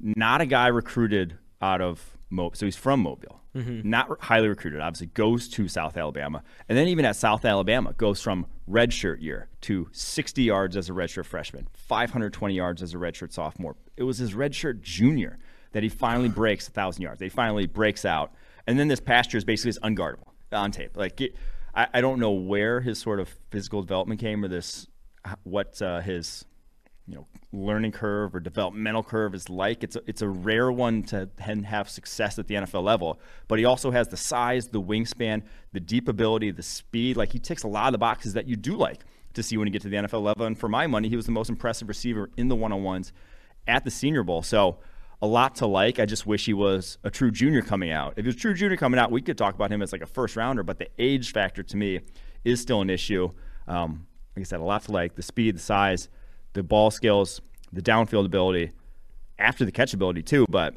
[0.00, 2.56] not a guy recruited out of Mobile.
[2.56, 4.80] So he's from Mobile, not highly recruited.
[4.80, 9.48] Obviously, goes to South Alabama, and then even at South Alabama, goes from redshirt year
[9.62, 13.76] to 60 yards as a redshirt freshman, 520 yards as a redshirt sophomore.
[13.96, 15.38] It was his redshirt junior
[15.72, 17.20] that he finally breaks 1,000 yards.
[17.20, 18.32] He finally breaks out,
[18.66, 20.96] and then this past year is basically is unguardable on tape.
[20.96, 21.34] Like it,
[21.74, 24.86] I, I don't know where his sort of physical development came, or this
[25.42, 26.44] what uh, his
[27.10, 29.82] you know learning curve or developmental curve is like.
[29.82, 31.28] It's a, it's a rare one to
[31.64, 35.42] have success at the NFL level, but he also has the size, the wingspan,
[35.72, 37.16] the deep ability, the speed.
[37.16, 39.00] Like he ticks a lot of the boxes that you do like
[39.34, 40.46] to see when you get to the NFL level.
[40.46, 43.12] And for my money, he was the most impressive receiver in the one on ones
[43.66, 44.42] at the Senior Bowl.
[44.42, 44.78] So
[45.20, 45.98] a lot to like.
[45.98, 48.14] I just wish he was a true junior coming out.
[48.16, 50.06] If he was true junior coming out, we could talk about him as like a
[50.06, 52.00] first rounder, but the age factor to me
[52.44, 53.30] is still an issue.
[53.66, 56.08] Um, like I said, a lot to like the speed, the size,
[56.52, 57.40] the ball skills,
[57.72, 58.72] the downfield ability,
[59.38, 60.74] after the catch ability too, but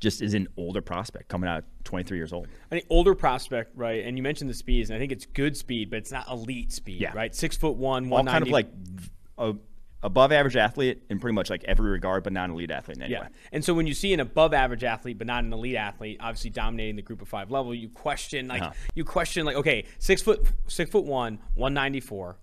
[0.00, 2.46] just is an older prospect coming out 23 years old.
[2.70, 4.04] I think older prospect, right?
[4.04, 6.72] And you mentioned the speeds, and I think it's good speed, but it's not elite
[6.72, 7.12] speed, Yeah.
[7.14, 7.34] right?
[7.34, 8.68] Six foot one, one kind of like
[9.38, 9.54] a,
[10.02, 13.04] above average athlete in pretty much like every regard, but not an elite athlete in
[13.04, 13.22] any Yeah.
[13.22, 13.28] way.
[13.52, 16.50] And so when you see an above average athlete but not an elite athlete, obviously
[16.50, 18.72] dominating the group of five level, you question like Uh-huh.
[18.94, 22.36] you question like okay, six foot six foot one, one ninety four.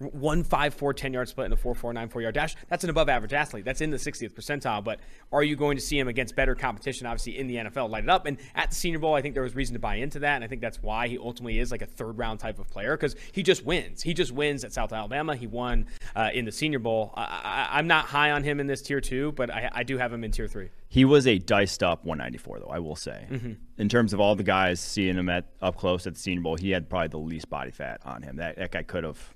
[0.00, 2.56] One five four ten yard split and a four four nine four yard dash.
[2.68, 3.64] That's an above average athlete.
[3.64, 4.82] That's in the 60th percentile.
[4.82, 5.00] But
[5.32, 7.06] are you going to see him against better competition?
[7.06, 8.26] Obviously in the NFL, light it up.
[8.26, 10.44] And at the Senior Bowl, I think there was reason to buy into that, and
[10.44, 13.14] I think that's why he ultimately is like a third round type of player because
[13.32, 14.02] he just wins.
[14.02, 15.36] He just wins at South Alabama.
[15.36, 15.86] He won
[16.16, 17.12] uh, in the Senior Bowl.
[17.14, 19.98] I, I, I'm not high on him in this tier two, but I, I do
[19.98, 20.70] have him in tier three.
[20.90, 23.24] He was a diced up 194, though, I will say.
[23.30, 23.52] Mm-hmm.
[23.78, 26.56] In terms of all the guys seeing him at up close at the Senior Bowl,
[26.56, 28.36] he had probably the least body fat on him.
[28.36, 29.34] That, that guy could have,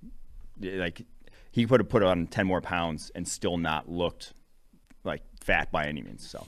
[0.61, 1.03] like,
[1.51, 4.33] he could have put on 10 more pounds and still not looked
[5.05, 6.29] like fat by any means.
[6.29, 6.47] So,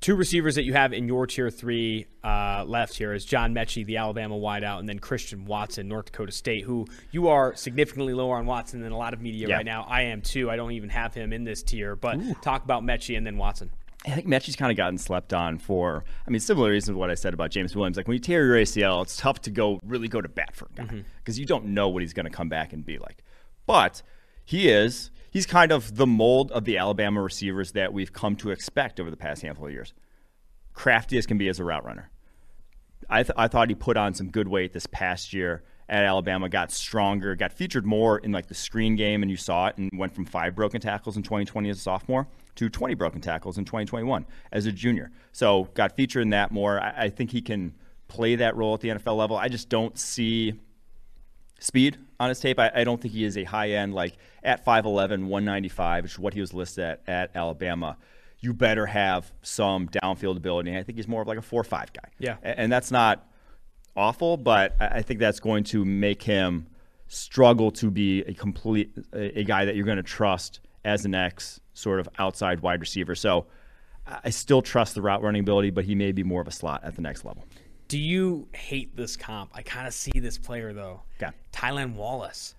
[0.00, 3.84] Two receivers that you have in your tier three uh, left here is John Metchie,
[3.84, 8.36] the Alabama wideout, and then Christian Watson, North Dakota State, who you are significantly lower
[8.38, 9.56] on Watson than a lot of media Yeah.
[9.56, 9.84] right now.
[9.86, 10.50] I am too.
[10.50, 13.70] I don't even have him in this tier, but talk about Metchie and then Watson.
[14.06, 17.10] I think Metchie's kind of gotten slept on for, I mean, similar reasons to what
[17.10, 17.98] I said about James Williams.
[17.98, 20.70] Like when you tear your ACL, it's tough to go really go to bat for
[20.72, 23.22] a guy because you don't know what he's going to come back and be like.
[23.66, 24.02] But
[24.44, 28.50] he is, he's kind of the mold of the Alabama receivers that we've come to
[28.50, 29.94] expect over the past handful of years.
[30.72, 32.10] Crafty as can be as a route runner.
[33.08, 36.48] I, th- I thought he put on some good weight this past year at Alabama,
[36.48, 39.90] got stronger, got featured more in like the screen game, and you saw it, and
[39.92, 43.64] went from five broken tackles in 2020 as a sophomore to 20 broken tackles in
[43.64, 45.10] 2021 as a junior.
[45.32, 46.80] So got featured in that more.
[46.80, 47.74] I, I think he can
[48.06, 49.36] play that role at the NFL level.
[49.36, 50.54] I just don't see
[51.58, 52.58] speed on his tape.
[52.60, 54.84] I, I don't think he is a high end, like at 5'11,
[55.26, 57.96] 195, which is what he was listed at at Alabama.
[58.38, 60.70] You better have some downfield ability.
[60.70, 62.08] And I think he's more of like a 4 5 guy.
[62.18, 62.36] Yeah.
[62.44, 63.26] A- And that's not
[63.96, 66.66] awful, but I I think that's going to make him
[67.08, 71.14] struggle to be a complete a, a guy that you're going to trust as an
[71.14, 73.14] ex sort of outside wide receiver.
[73.14, 73.46] So
[74.06, 76.82] I still trust the route running ability, but he may be more of a slot
[76.84, 77.44] at the next level.
[77.90, 79.50] Do you hate this comp?
[79.52, 81.02] I kind of see this player though.
[81.20, 81.32] Okay.
[81.52, 82.54] Tylan Wallace.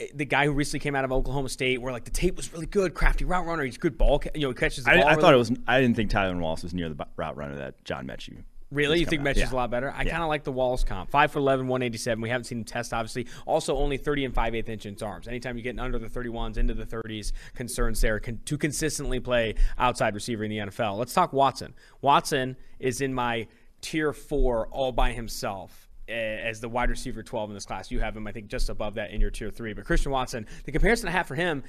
[0.00, 2.52] Uh, The guy who recently came out of Oklahoma State, where like the tape was
[2.52, 3.64] really good, crafty route runner.
[3.64, 5.06] He's good ball, you know, he catches the I, ball.
[5.06, 5.52] I really thought it was.
[5.66, 9.00] I didn't think Tyler Wallace was near the route runner that John Metchie Really?
[9.00, 9.22] You think.
[9.22, 9.90] Mitch is a lot better?
[9.90, 10.12] I Yeah.
[10.12, 11.10] kind of like the Wallace comp.
[11.10, 12.20] 5 foot 11, 187.
[12.22, 13.26] We haven't seen him test, obviously.
[13.44, 15.26] Also, only 30 and 5 8 inch inch arms.
[15.26, 19.56] Anytime you're getting under the 31s, into the 30s, concerns there con- to consistently play
[19.76, 20.96] outside receiver in the NFL.
[20.98, 21.74] Let's talk Watson.
[22.00, 23.48] Watson is in my
[23.80, 27.90] tier four all by himself eh, as the wide receiver 12 in this class.
[27.90, 29.72] You have him, I think, just above that in your tier three.
[29.72, 31.62] But Christian Watson, the comparison I have for him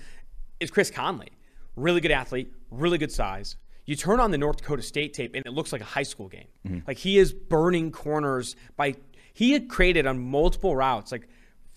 [0.59, 1.29] is Chris Conley.
[1.75, 3.55] Really good athlete, really good size.
[3.85, 6.27] You turn on the North Dakota State tape and it looks like a high school
[6.27, 6.47] game.
[6.87, 8.95] Like he is burning corners by
[9.33, 11.27] he had created on multiple routes like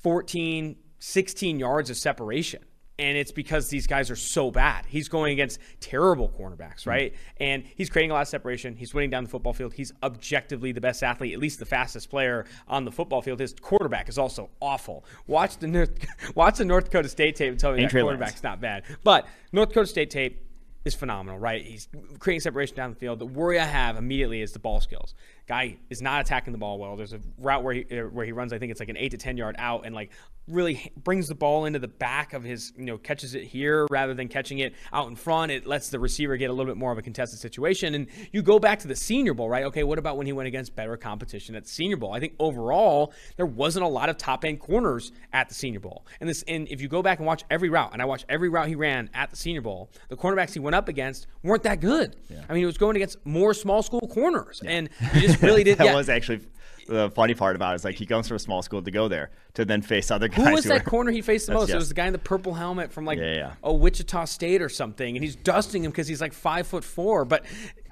[0.03, 2.63] 14, 16 yards of separation.
[2.99, 4.87] And it's because these guys are so bad.
[4.87, 6.91] He's going against terrible cornerbacks, hmm.
[6.91, 7.15] right?
[7.39, 8.77] And he's creating a lot of separation.
[8.77, 9.75] He's winning down the football field.
[9.75, 13.41] He's objectively the best athlete, at least the fastest player on the football field.
[13.41, 15.05] His quarterback is also awful.
[15.27, 15.91] Watch the North,
[16.35, 18.85] watch the North Dakota State tape and tell me Ain't that quarterback's not bad.
[19.03, 20.41] But North Dakota State tape
[20.85, 21.65] is phenomenal, right?
[21.65, 23.19] He's creating separation down the field.
[23.19, 25.15] The worry I have immediately is the ball skills.
[25.47, 26.97] Guy is not attacking the ball well.
[26.97, 28.53] There's a route where he uh, where he runs.
[28.53, 30.11] I think it's like an eight to ten yard out, and like
[30.47, 34.13] really brings the ball into the back of his, you know, catches it here rather
[34.13, 35.51] than catching it out in front.
[35.51, 37.95] It lets the receiver get a little bit more of a contested situation.
[37.95, 39.65] And you go back to the Senior Bowl, right?
[39.65, 42.13] Okay, what about when he went against better competition at Senior Bowl?
[42.13, 46.07] I think overall there wasn't a lot of top end corners at the Senior Bowl.
[46.21, 48.51] And this, and if you go back and watch every route, and I watched every
[48.51, 51.81] route he ran at the Senior Bowl, the cornerbacks he went up against weren't that
[51.81, 52.17] good.
[52.49, 55.79] I mean, he was going against more small school corners, and you just really did.
[55.79, 55.95] that yeah.
[55.95, 56.41] was actually
[56.87, 59.09] the funny part about it is like he comes from a small school to go
[59.09, 60.47] there to then face other guys.
[60.47, 61.71] Who was that are- corner he faced the most?
[61.71, 63.53] It was the guy in the purple helmet from like Yeah, yeah.
[63.63, 67.25] oh Wichita State or something, and he's dusting him because he's like five foot four.
[67.25, 67.45] But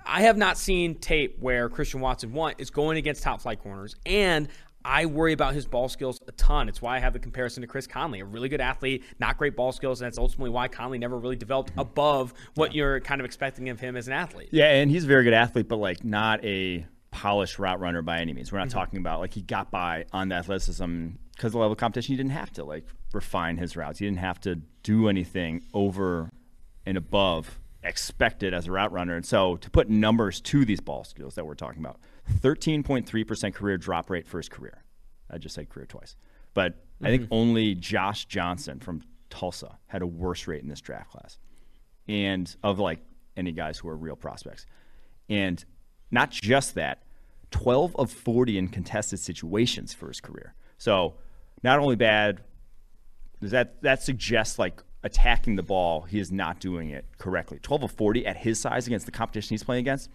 [0.05, 3.97] I have not seen tape where Christian Watson one is going against top flight corners,
[4.05, 4.49] and
[4.85, 6.69] I worry about his ball skills a ton.
[6.69, 9.55] It's why I have the comparison to Chris Conley, a really good athlete, not great
[9.55, 13.25] ball skills, and that's ultimately why Conley never really developed above what you're kind of
[13.25, 14.49] expecting of him as an athlete.
[14.51, 18.19] Yeah, and he's a very good athlete, but like not a polished route runner by
[18.19, 18.51] any means.
[18.51, 18.79] We're not Mm-hmm.
[18.79, 22.13] talking about like he got by on the athleticism because the level of competition.
[22.13, 23.99] He didn't have to like refine his routes.
[24.01, 26.31] He didn't have to do anything over
[26.85, 29.15] and above expected as a route runner.
[29.17, 32.01] And so to put numbers to these ball skills that we're talking about,
[32.41, 34.83] 13.3% career drop rate for his career.
[35.31, 36.17] I just said career twice.
[36.55, 41.11] But I think only Josh Johnson from Tulsa had a worse rate in this draft
[41.11, 41.39] class.
[42.09, 43.01] And of like
[43.37, 44.67] any guys who are real prospects.
[45.29, 45.65] And
[46.13, 47.03] not just that,
[47.51, 50.55] 12 of 40 in contested situations for his career.
[50.79, 51.15] So
[51.63, 52.43] not only bad,
[53.41, 57.59] does that that suggests like attacking the ball, he is not doing it correctly.
[57.61, 60.09] 12 of 40 at his size against the competition he's playing against,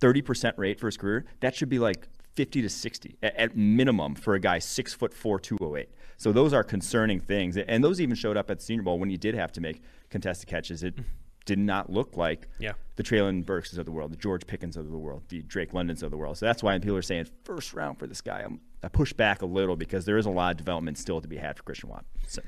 [0.00, 1.24] 30% rate for his career.
[1.40, 5.14] That should be like 50 to 60 at, at minimum for a guy six foot
[5.14, 5.88] four, 208.
[6.16, 9.10] So those are concerning things, and those even showed up at the Senior Bowl when
[9.10, 9.80] he did have to make
[10.10, 10.82] contested catches.
[10.82, 11.08] It mm-hmm.
[11.46, 12.72] Did not look like Yeah.
[12.96, 16.02] the Treylon Burks of the world, the George Pickens of the world, the Drake Londons
[16.02, 16.36] of the world.
[16.38, 18.40] So that's why people are saying first round for this guy.
[18.40, 21.28] I'm, I push back a little because there is a lot of development still to
[21.28, 22.04] be had for Christian Watt.
[22.28, 22.42] So,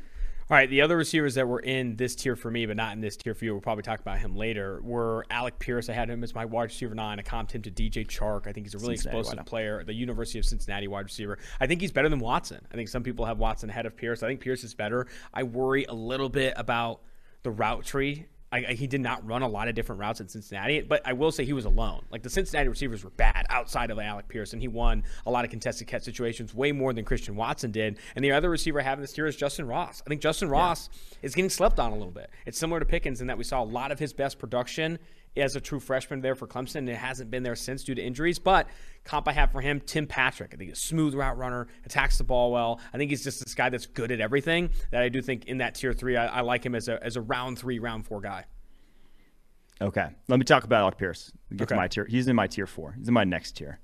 [0.51, 3.01] All right, the other receivers that were in this tier for me, but not in
[3.01, 5.89] this tier for you, we'll probably talk about him later, were Alec Pierce.
[5.89, 7.19] I had him as my wide receiver nine.
[7.19, 8.47] I comped him to DJ Chark.
[8.47, 11.39] I think he's a really Cincinnati explosive player, the University of Cincinnati wide receiver.
[11.61, 12.61] I think he's better than Watson.
[12.71, 14.23] I think some people have Watson ahead of Pierce.
[14.23, 15.07] I think Pierce is better.
[15.33, 17.01] I worry a little bit about
[17.45, 18.27] the route tree.
[18.53, 21.33] I, he did not run a lot of different routes in Cincinnati, but I will
[21.33, 22.03] say he was alone.
[22.11, 25.45] Like the Cincinnati receivers were bad outside of Alec Pierce, and he won a lot
[25.45, 27.99] of contested catch situations way more than Christian Watson did.
[28.15, 30.03] And the other receiver I have in this tier is Justyn Ross.
[30.07, 30.91] I think Justyn Ross
[31.23, 32.31] is getting slept on a little bit.
[32.45, 34.99] It's similar to Pickens in that we saw a lot of his best production
[35.37, 36.77] as a true freshman there for Clemson.
[36.77, 38.67] and It hasn't been there since due to injuries, but
[39.05, 40.53] comp I have for him, Tim Patrick.
[40.53, 42.81] I think he's a smooth route runner, attacks the ball well.
[42.93, 44.71] I think he's just this guy that's good at everything.
[44.91, 47.17] That I do think in that tier three, I, I like him as a as
[47.17, 48.45] a round three, round four guy.
[49.81, 51.33] okay, let me talk about Alec Pierce.
[51.57, 52.05] Get to my tier.
[52.05, 52.95] He's in my tier four.
[52.99, 53.81] He's in my next tier,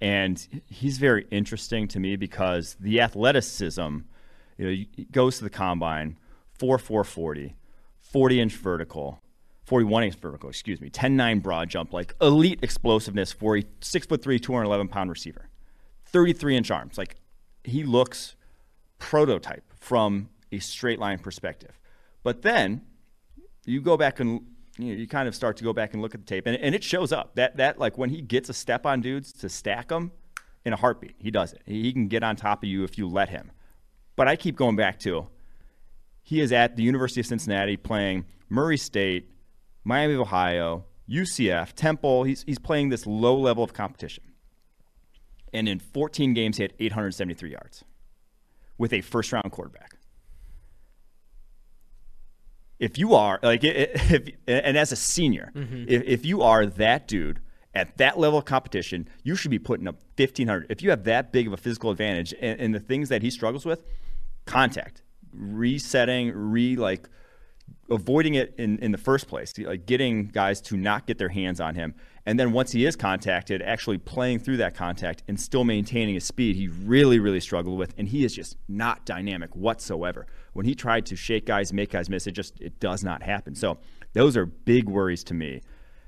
[0.00, 3.98] and he's very interesting to me because the athleticism,
[4.58, 6.18] you know, he goes to the combine,
[6.52, 7.54] four four forty,
[8.00, 9.22] 40 inch vertical.
[9.68, 14.18] 41 inch vertical, excuse me, 10 9 broad jump, like elite explosiveness for a 6'3,
[14.40, 15.50] 211 pound receiver.
[16.06, 16.96] 33 inch arms.
[16.96, 17.16] Like
[17.64, 18.34] he looks
[18.98, 21.78] prototype from a straight line perspective.
[22.22, 22.80] But then
[23.66, 24.40] you go back and
[24.78, 26.56] you, know, you kind of start to go back and look at the tape, and,
[26.56, 29.50] and it shows up that that like when he gets a step on dudes to
[29.50, 30.12] stack them
[30.64, 31.60] in a heartbeat, he does it.
[31.66, 33.52] He can get on top of you if you let him.
[34.16, 35.28] But I keep going back to
[36.22, 39.30] he is at the University of Cincinnati playing Murray State,
[39.88, 42.24] Miami of Ohio, UCF, Temple.
[42.24, 44.22] He's he's playing this low level of competition.
[45.54, 47.84] And in 14 games, he had 873 yards
[48.76, 49.96] with a first round quarterback.
[52.78, 55.86] If you are like, if, and as a senior, mm-hmm.
[55.88, 57.40] if, if you are that dude
[57.74, 60.66] at that level of competition, you should be putting up 1,500.
[60.68, 63.30] If you have that big of a physical advantage, and, and the things that he
[63.30, 63.84] struggles with,
[64.44, 65.00] contact,
[65.32, 67.08] resetting, re like
[67.90, 71.60] avoiding it in, in the first place, like getting guys to not get their hands
[71.60, 71.94] on him.
[72.26, 76.24] And then once he is contacted, actually playing through that contact and still maintaining his
[76.24, 77.94] speed, he really, really struggled with.
[77.96, 80.26] And he is just not dynamic whatsoever.
[80.52, 83.54] When he tried to shake guys, make guys miss, it just it does not happen.
[83.54, 83.78] So
[84.12, 85.62] those are big worries to me.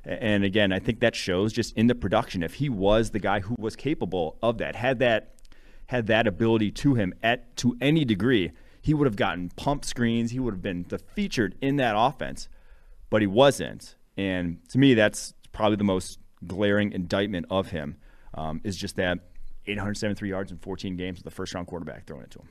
[0.05, 2.43] And again, I think that shows just in the production.
[2.43, 5.35] If he was the guy who was capable of that, had that
[5.87, 8.53] had that ability to him at to any degree,
[8.83, 10.31] he would have gotten pump screens.
[10.31, 12.49] He would have been the featured in that offense,
[13.11, 13.97] but he wasn't.
[14.17, 17.97] And to me, that's probably the most glaring indictment of him
[18.35, 19.19] um, is just that
[19.67, 22.49] 873 yards in 14 games with the first round quarterback throwing it to him.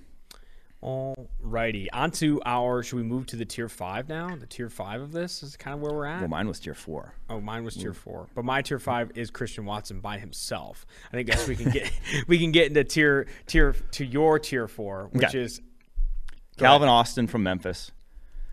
[0.82, 1.92] All righty.
[1.92, 4.34] On to our, should we move to the tier five now?
[4.38, 6.20] The tier five of this is kind of where we're at.
[6.22, 7.16] Well, mine was tier four.
[7.30, 8.28] Oh, mine was tier four.
[8.34, 10.86] But my tier five is Christian Watson by himself.
[11.12, 11.92] I think guess we can get
[12.28, 15.40] we can get into tier tier to your tier four, which Okay.
[15.42, 15.60] is
[16.60, 17.92] Calvin Austin from Memphis.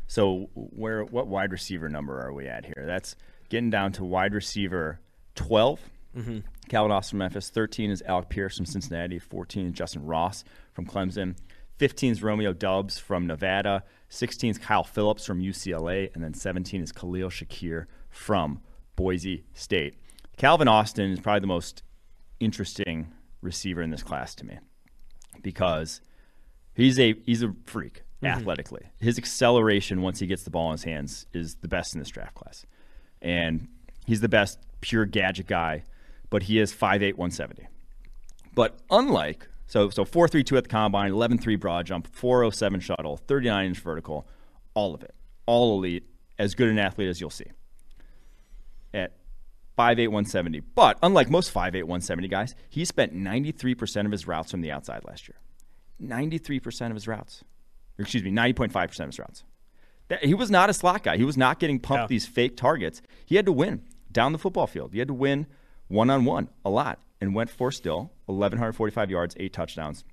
[0.07, 2.84] So where what wide receiver number are we at here?
[2.86, 3.16] That's
[3.48, 5.00] getting down to wide receiver
[5.34, 5.80] 12.
[6.16, 6.38] Mm-hmm.
[6.68, 7.50] Calvin Austin from Memphis.
[7.50, 9.18] 13 is Alec Pierce from Cincinnati.
[9.18, 11.36] 14 is Justyn Ross from Clemson.
[11.78, 13.84] 15 is Romeo Doubs from Nevada.
[14.09, 16.14] 16 is Kyle Phillips from UCLA.
[16.14, 18.61] And then 17 is Khalil Shakir from
[18.94, 19.96] Boise State.
[20.36, 21.82] Calvin Austin is probably the most
[22.40, 24.59] interesting receiver in this class to me
[25.42, 26.00] because
[26.77, 28.27] He's a he's a freak mm-hmm.
[28.27, 28.83] athletically.
[29.01, 32.11] His acceleration once he gets the ball in his hands is the best in this
[32.11, 32.66] draft class,
[33.22, 33.68] and
[34.05, 35.85] he's the best pure gadget guy.
[36.29, 37.68] But he is 5'8", 170.
[38.55, 42.51] But unlike so so four three two at the combine, 11-3 broad jump, four oh
[42.51, 44.27] seven shuttle, thirty nine inch vertical,
[44.74, 45.14] all of it,
[45.47, 46.05] all elite,
[46.39, 47.47] as good an athlete as you'll see.
[48.93, 49.12] At
[49.79, 50.61] 5'8", 170.
[50.61, 55.05] But unlike most 5'8", 170 guys, he spent 93% of his routes from the outside
[55.05, 55.37] last year.
[56.03, 57.42] 93% of his routes.
[57.99, 59.44] Or excuse me, 90.5% of his routes.
[60.09, 61.16] That, he was not a slot guy.
[61.16, 63.03] He was not getting pumped these fake targets.
[63.24, 63.82] He had to win
[64.12, 64.92] down the football field.
[64.92, 65.47] He had to win
[65.88, 70.05] one on one a lot and went for still 1,145 yards, eight touchdowns,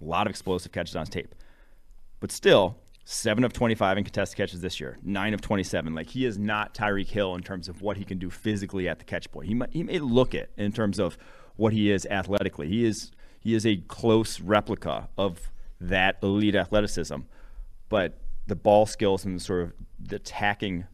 [0.00, 1.34] a lot of explosive catches on tape.
[2.20, 5.94] But still, seven of 25 in contested catches this year, nine of 27.
[5.94, 8.98] Like he is not Tyreek Hill in terms of what he can do physically at
[8.98, 9.48] the catch point.
[9.48, 11.18] He might, he may look it in terms of
[11.56, 12.68] what he is athletically.
[12.68, 17.16] He is he is a close replica of that elite athleticism,
[17.88, 20.86] but the ball skills and the sort of the attacking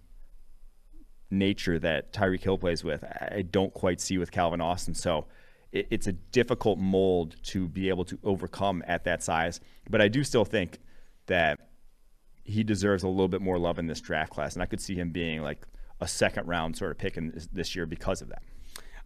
[1.30, 4.94] nature that Tyreek Hill plays with, I don't quite see with Calvin Austin.
[4.94, 5.26] So
[5.72, 9.60] it, it's a difficult mold to be able to overcome at that size.
[9.88, 10.78] But I do still think
[11.26, 11.68] that
[12.44, 14.94] he deserves a little bit more love in this draft class, and I could see
[14.94, 15.66] him being like
[16.00, 18.42] a second round sort of pick in this, this year because of that.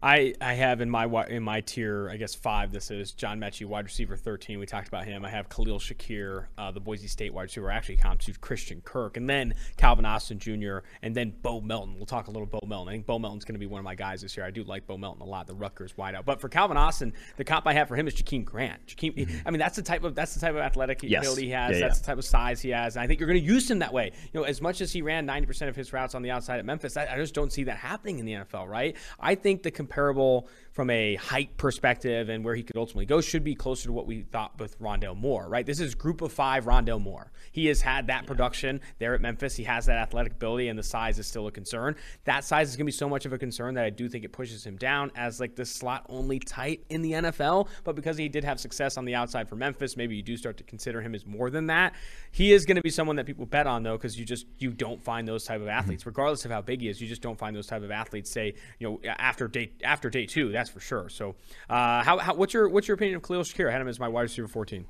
[0.01, 2.71] I, I have in my in my tier, I guess five.
[2.71, 4.61] This is John Metchie, wide receiver thirteen.
[4.61, 5.25] We talked about him.
[5.25, 7.69] I have Khalil Shakir, uh, the Boise State wide receiver.
[7.69, 10.79] Actually, comp to Christian Kirk, and then Calvin Austin Jr.
[11.03, 11.97] and then Bo Melton.
[11.97, 12.89] We'll talk a little Bo Melton.
[12.89, 14.47] I think Bo Melton's going to be one of my guys this year.
[14.47, 15.49] I do like Bo Melton a lot.
[15.49, 16.25] The Rutgers wideout.
[16.25, 18.87] But for Calvin Austin, the comp I have for him is Jakeem Grant.
[18.87, 21.25] Jakeem, I mean, that's the type of that's the type of athletic Yes.
[21.25, 21.75] ability he has.
[21.75, 22.03] Yeah, that's yeah.
[22.03, 22.95] the type of size he has.
[22.95, 24.13] And I think you're going to use him that way.
[24.33, 26.65] You know, as much as he ran 90% of his routes on the outside at
[26.65, 28.97] Memphis, I, I just don't see that happening in the NFL, right?
[29.19, 30.47] I think the comparable
[30.79, 34.07] from a height perspective and where he could ultimately go should be closer to what
[34.07, 35.67] we thought with Rondale Moore, right?
[35.67, 37.33] This is group of five Rondale Moore.
[37.51, 39.57] He has had that production there at Memphis.
[39.57, 41.97] He has that athletic ability, and the size is still a concern.
[42.27, 44.25] That size is going to be so much of a concern that I do think
[44.25, 47.67] it pushes him down as like the slot only tight in the NFL.
[47.83, 50.59] But because he did have success on the outside for Memphis, maybe you do start
[50.59, 51.97] to consider him as more than that.
[52.31, 54.71] He is going to be someone that people bet on though, because you just you
[54.71, 55.71] don't find those type of mm-hmm.
[55.71, 57.01] athletes, regardless of how big he is.
[57.01, 58.31] You just don't find those type of athletes.
[58.31, 61.09] Say you know after day after day two, that's for sure.
[61.09, 61.37] So,
[61.71, 63.69] uh, how, how what's your what's your opinion of Khalil Shakir?
[63.69, 64.87] I had him as my wide receiver fourteen.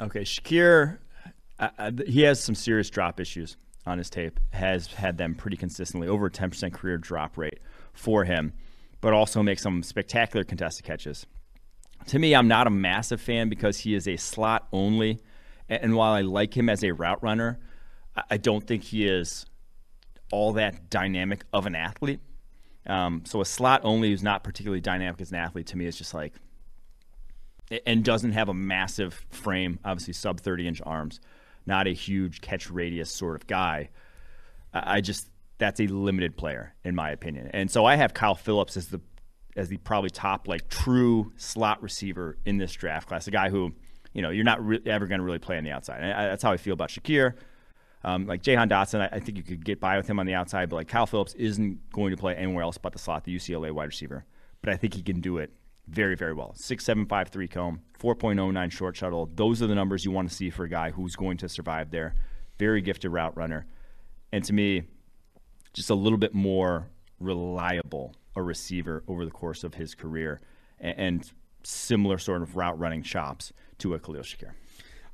[0.00, 0.98] Okay, Shakir,
[1.58, 3.56] uh, uh, he has some serious drop issues
[3.86, 4.40] on his tape.
[4.52, 7.60] Has had them pretty consistently, over ten percent career drop rate
[7.92, 8.52] for him,
[9.00, 11.26] but also makes some spectacular contested catches.
[12.08, 15.20] To me, I'm not a massive fan because he is a slot only,
[15.68, 17.58] and while I like him as a route runner,
[18.30, 19.46] I don't think he is
[20.30, 22.20] all that dynamic of an athlete.
[22.86, 25.96] Um, so a slot only who's not particularly dynamic as an athlete to me is
[25.96, 26.34] just like
[27.86, 31.20] and doesn't have a massive frame, obviously sub 30 inch arms,
[31.66, 33.88] not a huge catch radius sort of guy.
[34.72, 35.28] I just
[35.58, 37.50] that's a limited player in my opinion.
[37.52, 39.00] And so I have Kyle Phillips as the
[39.56, 43.72] as the probably top like true slot receiver in this draft class, a guy who
[44.12, 46.02] you know you're not re- ever going to really play on the outside.
[46.02, 47.34] And I, that's how I feel about Shakir.
[48.04, 50.34] Um, like Jahan Dotson, I, I, think you could get by with him on the
[50.34, 53.34] outside, but like Kyle Phillips isn't going to play anywhere else but the slot, the
[53.34, 54.26] UCLA wide receiver.
[54.60, 55.50] But I think he can do it
[55.88, 56.52] very, very well.
[56.54, 59.30] Six seven five three comb, 4.09 short shuttle.
[59.34, 61.90] Those are the numbers you want to see for a guy who's going to survive
[61.90, 62.14] there.
[62.58, 63.66] Very gifted route runner.
[64.32, 64.82] And to me,
[65.72, 66.88] just a little bit more
[67.18, 70.40] reliable a receiver over the course of his career
[70.78, 71.32] and, and
[71.62, 74.52] similar sort of route running chops to a Khalil Shakir.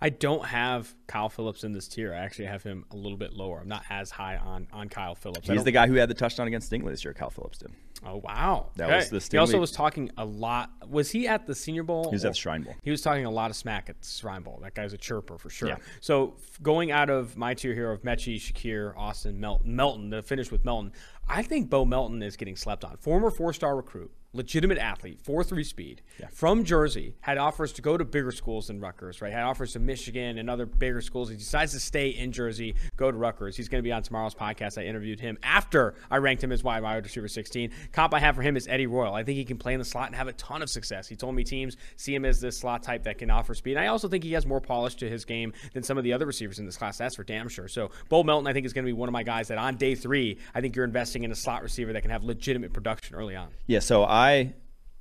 [0.03, 2.15] I don't have Kyle Phillips in this tier.
[2.15, 3.61] I actually have him a little bit lower.
[3.61, 5.47] I'm not as high on on Kyle Phillips.
[5.47, 7.13] He's the guy who had the touchdown against Stingley this year.
[7.13, 7.73] Kyle Phillips did.
[8.05, 8.97] Oh wow, that okay.
[8.97, 9.19] was the.
[9.19, 9.33] Stingley.
[9.33, 10.71] He also was talking a lot.
[10.89, 12.05] Was he at the Senior Bowl?
[12.05, 12.75] He was at the Shrine Bowl.
[12.83, 14.59] He was talking a lot of smack at the Shrine Bowl.
[14.63, 15.69] That guy's a chirper for sure.
[15.69, 15.77] Yeah.
[16.01, 20.51] So going out of my tier here of Metchie, Shakir, Austin, Melton, Melton to finish
[20.51, 20.93] with Melton,
[21.29, 22.97] I think Bo Melton is getting slept on.
[22.97, 26.27] Former four-star recruit legitimate athlete, 4 3 speed, yeah.
[26.33, 29.33] from Jersey, had offers to go to bigger schools than Rutgers, right?
[29.33, 31.29] Had offers to Michigan and other bigger schools.
[31.31, 33.57] He decides to stay in Jersey, go to Rutgers.
[33.57, 34.79] He's going to be on tomorrow's podcast.
[34.79, 37.71] I interviewed him after I ranked him as wide wide receiver 16.
[37.93, 39.15] Comp I have for him is Eddie Royal.
[39.15, 41.09] I think he can play in the slot and have a ton of success.
[41.09, 43.73] He told me teams see him as this slot type that can offer speed.
[43.73, 46.13] And I also think he has more polish to his game than some of the
[46.13, 46.99] other receivers in this class.
[46.99, 47.69] That's for damn sure.
[47.69, 49.77] So, Bo Melton, I think, is going to be one of my guys that on
[49.77, 53.17] day three, I think you're investing in a slot receiver that can have legitimate production
[53.17, 53.49] early on.
[53.67, 54.53] Yeah, so I I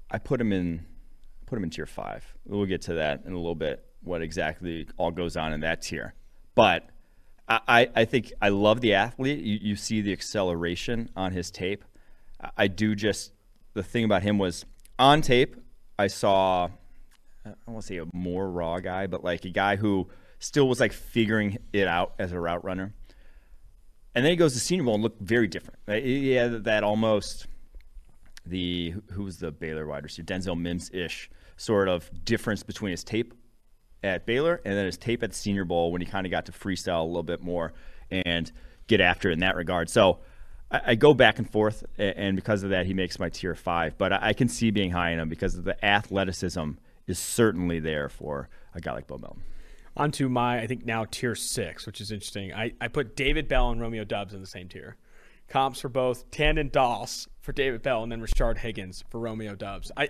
[0.09, 0.85] I put him in
[1.45, 2.25] put him in tier five.
[2.45, 3.85] We'll get to that in a little bit.
[4.01, 6.13] What exactly all goes on in that tier,
[6.55, 6.89] but
[7.49, 9.39] I, I think I love the athlete.
[9.39, 11.83] You, you see the acceleration on his tape.
[12.55, 13.33] I do just
[13.73, 14.65] the thing about him was
[14.99, 15.55] on tape.
[15.97, 16.69] I saw
[17.45, 20.07] I don't want to say a more raw guy, but like a guy who
[20.37, 22.93] still was like figuring it out as a route runner.
[24.15, 25.79] And then he goes to Senior Bowl and looked very different.
[25.87, 27.47] He had that almost
[28.49, 33.03] the who was the Baylor wide receiver, Denzel Mims ish sort of difference between his
[33.03, 33.33] tape
[34.03, 36.45] at Baylor and then his tape at the Senior Bowl when he kind of got
[36.45, 37.73] to freestyle a little bit more
[38.09, 38.51] and
[38.87, 39.89] get after it in that regard.
[39.89, 40.19] So
[40.71, 43.97] I, I, go back and forth, and because of that, he makes my tier five.
[43.97, 46.71] But I, I can see being high in him because the athleticism
[47.07, 49.43] is certainly there for a guy like Bo Melton.
[49.97, 52.53] Onto my, I think now tier six, which is interesting.
[52.53, 54.95] I, I put David Bell and Romeo Doubs in the same tier
[55.49, 59.91] comps for both Tandon Doss for David Bell and then Rashard Higgins for Romeo Doubs.
[59.97, 60.09] I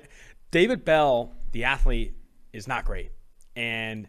[0.52, 2.14] David Bell, the athlete,
[2.54, 3.12] is not great.
[3.56, 4.08] And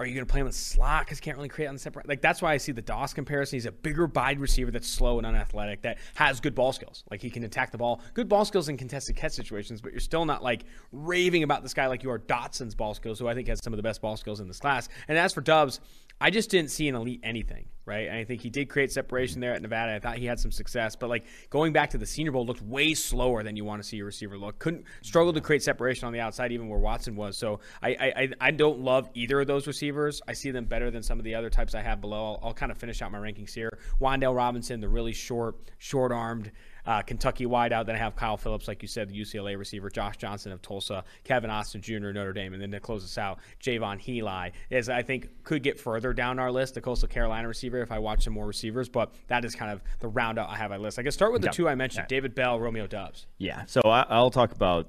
[0.00, 1.80] are you going to play him in slot because he can't really create on the
[1.80, 2.08] separate?
[2.08, 3.56] Like that's why I see the Doss comparison.
[3.56, 7.04] He's a bigger wide receiver that's slow and unathletic that has good ball skills.
[7.10, 9.80] Like he can attack the ball, good ball skills in contested catch situations.
[9.80, 13.20] But you're still not like raving about this guy like you are Dotson's ball skills,
[13.20, 14.88] who I think has some of the best ball skills in this class.
[15.06, 15.80] And as for Doubs,
[16.20, 18.08] I just didn't see an elite anything, right?
[18.08, 19.94] And I think he did create separation there at Nevada.
[19.94, 22.62] I thought he had some success, but like going back to the Senior Bowl looked
[22.62, 24.58] way slower than you want to see a receiver look.
[24.58, 27.36] Couldn't struggle to create separation on the outside, even where Watson was.
[27.36, 30.22] So I I, I don't love either of those receivers.
[30.28, 32.24] I see them better than some of the other types I have below.
[32.34, 33.78] I'll, I'll kind of finish out my rankings here.
[34.00, 36.50] Wan'Dale Robinson, the really short, short armed
[36.86, 37.86] uh, Kentucky wideout.
[37.86, 41.04] Then I have Kyle Phillips, like you said, the UCLA receiver, Josh Johnson of Tulsa,
[41.24, 42.12] Kevin Austin Jr.
[42.12, 45.78] Notre Dame, and then to close us out, Jaivon Heiligh is I think could get
[45.78, 48.88] further down our list, the Coastal Carolina receiver, if I watch some more receivers.
[48.88, 50.98] But that is kind of the roundup I have on my list.
[50.98, 52.16] I can start with the two I mentioned: yeah.
[52.16, 53.26] David Bell, Romeo Doubs.
[53.38, 53.64] Yeah.
[53.66, 54.88] So I, I'll talk about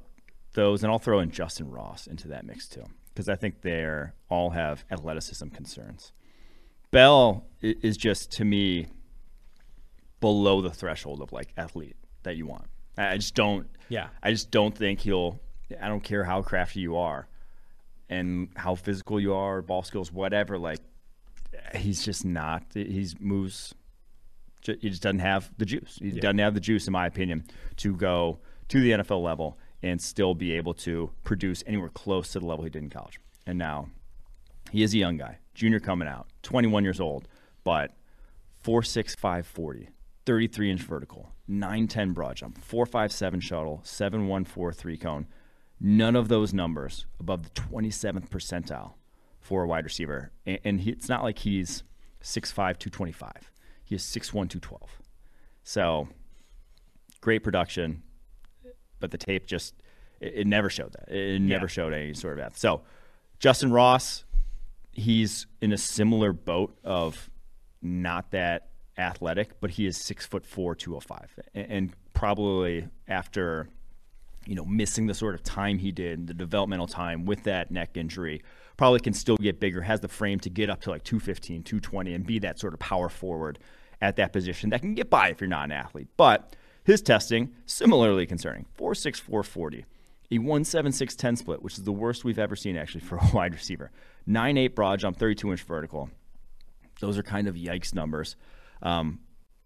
[0.54, 3.86] those, and I'll throw in Justyn Ross into that mix too, because I think they
[4.30, 6.14] all have athleticism concerns.
[6.92, 8.88] Bell is just to me
[10.22, 12.66] below the threshold of like athlete that you want.
[12.98, 13.68] I just don't.
[13.90, 14.08] Yeah.
[14.24, 15.40] I just don't think he'll.
[15.82, 17.28] I don't care how crafty you are,
[18.10, 20.58] and how physical you are, ball skills, whatever.
[20.58, 20.80] Like,
[21.76, 22.64] he's just not.
[22.74, 23.74] He's moves.
[24.62, 25.98] He just doesn't have the juice.
[26.02, 26.22] He yeah.
[26.22, 27.46] doesn't have the juice, in my opinion,
[27.78, 32.40] to go to the NFL level and still be able to produce anywhere close to
[32.40, 33.20] the level he did in college.
[33.46, 33.90] And now,
[34.72, 37.28] he is a young guy, junior coming out, 21 years old,
[37.64, 37.92] but
[38.64, 39.90] four six five forty
[40.26, 45.28] 33 inch vertical, 910 broad jump, 457 shuttle, 7143 cone.
[45.80, 48.94] None of those numbers above the 27th percentile
[49.46, 50.32] for a wide receiver.
[50.46, 51.84] And, and he, it's not like he's
[52.24, 53.32] 6'5, 225.
[53.84, 54.82] He is 6'1, 212.
[55.64, 56.08] So
[57.22, 58.02] great production,
[59.00, 59.76] but the tape just,
[60.20, 61.16] it, it never showed that.
[61.16, 61.70] It never yeah.
[61.70, 62.58] showed any sort of that.
[62.58, 62.82] So
[63.40, 64.26] Justyn Ross,
[64.92, 67.30] he's in a similar boat of
[67.84, 73.70] not that athletic, but he is six foot four, two oh five, and probably after
[74.48, 77.98] you know missing the sort of time he did, the developmental time with that neck
[77.98, 78.42] injury,
[78.78, 79.82] probably can still get bigger.
[79.82, 82.80] Has the frame to get up to like 215, 220, and be that sort of
[82.80, 83.60] power forward
[84.02, 86.08] at that position that can get by if you're not an athlete.
[86.18, 89.86] But his testing similarly concerning: four six four forty.
[90.32, 93.92] A 17610 split, which is the worst we've ever seen actually for a wide receiver.
[94.28, 96.10] 9'8 broad jump, 32 inch vertical
[97.00, 98.36] Those are kind of yikes numbers.
[98.82, 99.20] Um,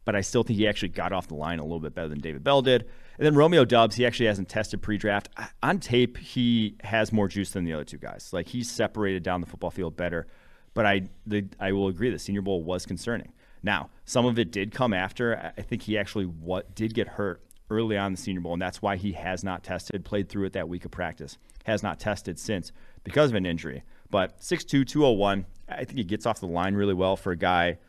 [0.03, 2.19] but I still think he actually got off the line a little bit better than
[2.19, 2.89] David Bell did.
[3.19, 5.27] And then Romeo Doubs, he actually hasn't tested pre-draft.
[5.61, 8.29] On tape, he has more juice than the other two guys.
[8.31, 10.25] Like he's separated down the football field better.
[10.73, 13.33] But I, the, I will agree, the Senior Bowl was concerning.
[13.61, 15.51] Now, some of it did come after.
[15.57, 18.81] I think he actually what did get hurt early on the Senior Bowl, and that's
[18.81, 20.05] why he has not tested.
[20.05, 22.71] Played through it that week of practice, has not tested since
[23.03, 23.83] because of an injury.
[24.09, 27.79] But 6'2", 201, I think he gets off the line really well for a guy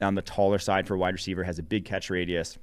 [0.00, 2.58] on the taller side for a wide receiver, has a big catch radius.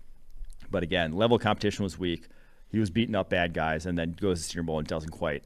[0.71, 2.27] But again, level competition was weak.
[2.69, 5.43] He was beating up bad guys and then goes to Senior Bowl and doesn't quite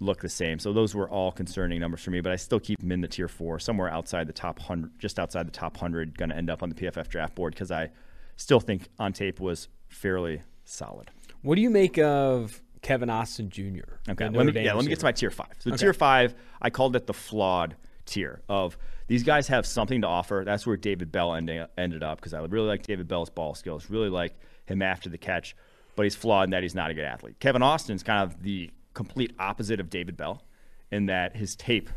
[0.00, 0.58] look the same.
[0.58, 3.08] So those were all concerning numbers for me, but I still keep him in the
[3.08, 6.50] tier four, somewhere outside the top 100, just outside the top 100, going to end
[6.50, 7.90] up on the PFF draft board because I
[8.36, 11.10] still think on tape was fairly solid.
[11.42, 14.10] What do you make of Kevin Austin Jr.?
[14.10, 15.54] Okay, let me, yeah, let me get to my tier five.
[15.58, 15.78] So okay.
[15.78, 18.76] tier five, I called it the flawed tier of
[19.06, 20.42] these guys have something to offer.
[20.44, 23.90] That's where David Bell ended, ended up because I really like David Bell's ball skills,
[23.90, 24.34] really like
[24.66, 25.56] him after the catch,
[25.96, 27.38] but he's flawed in that he's not a good athlete.
[27.40, 30.42] Kevin Austin's kind of the complete opposite of David Bell
[30.90, 31.90] in that his tape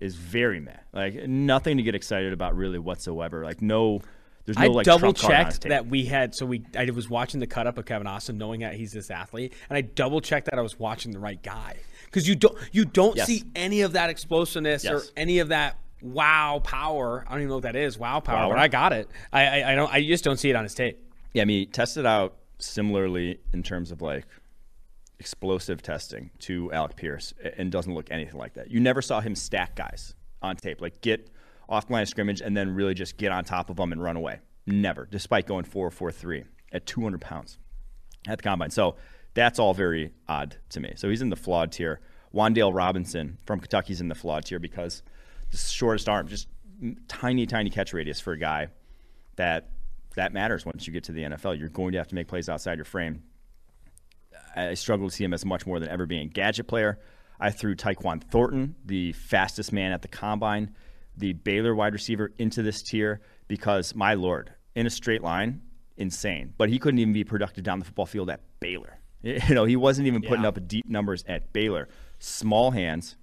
[0.00, 0.72] is very meh.
[0.92, 3.44] Like nothing to get excited about really whatsoever.
[3.44, 4.00] Like no
[4.44, 7.46] there's no I like double checked that we had so we I was watching the
[7.46, 10.58] cut up of Kevin Austin knowing that he's this athlete and I double checked that
[10.58, 13.26] I was watching the right guy because you don't you don't yes.
[13.26, 14.92] see any of that explosiveness yes.
[14.92, 17.24] or any of that wow power.
[17.26, 17.98] I don't even know what that is.
[17.98, 19.10] Wow power, but I got it.
[19.32, 20.98] I, I, I don't I just don't see it on his tape.
[21.32, 24.26] Yeah, I mean tested out similarly in terms of like
[25.18, 28.70] explosive testing to Alec Pierce and doesn't look anything like that.
[28.70, 31.30] You never saw him stack guys on tape, like get
[31.68, 34.02] off the line of scrimmage and then really just get on top of them and
[34.02, 34.40] run away.
[34.66, 37.58] Never, despite going 4 4 3 at 200 pounds
[38.26, 38.70] at the combine.
[38.70, 38.96] So
[39.34, 40.92] that's all very odd to me.
[40.96, 42.00] So he's in the flawed tier.
[42.34, 45.02] Wan'Dale Robinson from Kentucky's in the flawed tier because
[45.62, 46.48] the shortest arm, just
[47.08, 48.68] tiny, tiny catch radius for a guy
[49.36, 49.70] that
[50.16, 51.58] that matters once you get to the NFL.
[51.58, 53.22] You're going to have to make plays outside your frame.
[54.56, 57.00] I struggle to see him as much more than ever being a gadget player.
[57.40, 60.74] I threw Tyquan Thornton, the fastest man at the combine,
[61.16, 65.62] the Baylor wide receiver, into this tier because, my lord, in a straight line,
[65.96, 66.54] insane.
[66.56, 68.98] But he couldn't even be productive down the football field at Baylor.
[69.24, 70.48] You know, he wasn't even putting yeah.
[70.48, 71.88] up deep numbers at Baylor.
[72.18, 73.16] Small hands,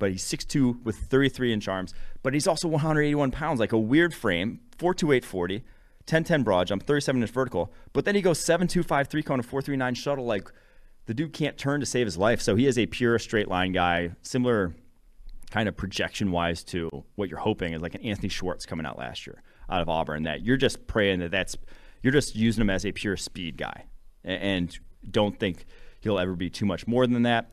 [0.00, 1.94] but he's 6'2 with 33 inch arms,
[2.24, 5.62] but he's also 181 pounds, like a weird frame, 4'2", 40
[6.06, 9.96] 10-10 broad jump, 37 inch vertical, but then he goes 7-2-5 three cone, a 4-3-9
[9.96, 10.24] shuttle.
[10.24, 10.50] Like
[11.06, 12.40] the dude can't turn to save his life.
[12.40, 14.74] So he is a pure straight line guy, similar
[15.50, 18.98] kind of projection wise to what you're hoping is like an Anthony Schwartz coming out
[18.98, 20.24] last year out of Auburn.
[20.24, 21.56] That you're just praying that that's
[22.02, 23.84] you're just using him as a pure speed guy,
[24.24, 24.76] and
[25.08, 25.64] don't think
[26.00, 27.50] he'll ever be too much more than that.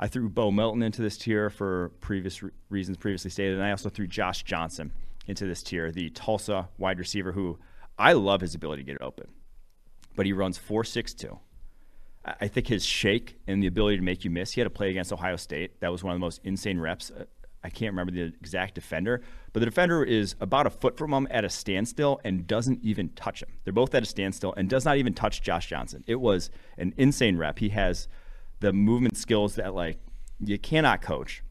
[0.00, 3.70] I threw Bo Melton into this tier for previous re- reasons previously stated, and I
[3.70, 4.92] also threw Josh Johnson
[5.26, 7.58] into this tier, the Tulsa wide receiver who
[7.98, 9.28] I love his ability to get it open,
[10.14, 11.38] but he runs four six two.
[12.40, 14.52] I think his shake and the ability to make you miss.
[14.52, 15.80] He had a play against Ohio State.
[15.80, 17.10] That was one of the most insane reps.
[17.10, 17.24] Uh,
[17.64, 19.22] I can't remember the exact defender,
[19.52, 23.08] but the defender is about a foot from him at a standstill and doesn't even
[23.10, 23.48] touch him.
[23.64, 26.04] They're both at a standstill and does not even touch Josh Johnson.
[26.06, 27.58] It was an insane rep.
[27.58, 28.08] He has
[28.60, 29.98] the movement skills that like
[30.40, 31.42] you cannot coach,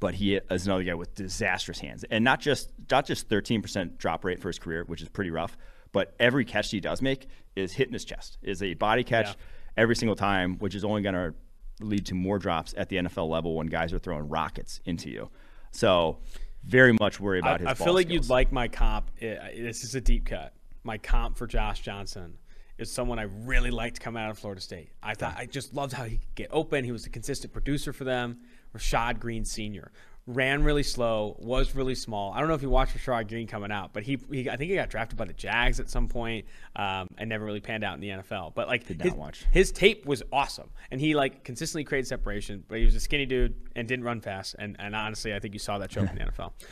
[0.00, 4.24] but he is another guy with disastrous hands, and not just not just 13% drop
[4.24, 5.56] rate for his career, which is pretty rough,
[5.92, 9.34] but every catch he does make is hitting his chest, is a body catch yeah.
[9.76, 11.34] every single time, which is only going to
[11.80, 15.30] lead to more drops at the NFL level when guys are throwing rockets into you.
[15.72, 16.18] So
[16.64, 17.80] very much worry about I, his.
[17.80, 18.26] I feel like skills.
[18.26, 19.10] you'd like my comp.
[19.20, 20.54] Eh, this is a deep cut.
[20.84, 22.38] My comp for Josh Johnson
[22.78, 24.90] is someone I really liked coming out of Florida State.
[25.02, 26.84] I thought I just loved how he could get open.
[26.84, 28.38] He was a consistent producer for them.
[28.76, 29.90] Rashad Greene Sr.
[30.26, 32.32] Ran really slow, was really small.
[32.32, 34.70] I don't know if you watched Rashad Greene coming out, but he, he I think
[34.70, 37.94] he got drafted by the Jags at some point, um, and never really panned out
[37.94, 38.52] in the NFL.
[38.54, 39.46] But like Did his, watch.
[39.52, 42.64] his tape was awesome, and he like consistently created separation.
[42.66, 44.56] But he was a skinny dude and didn't run fast.
[44.58, 46.52] And and honestly, I think you saw that show in the NFL.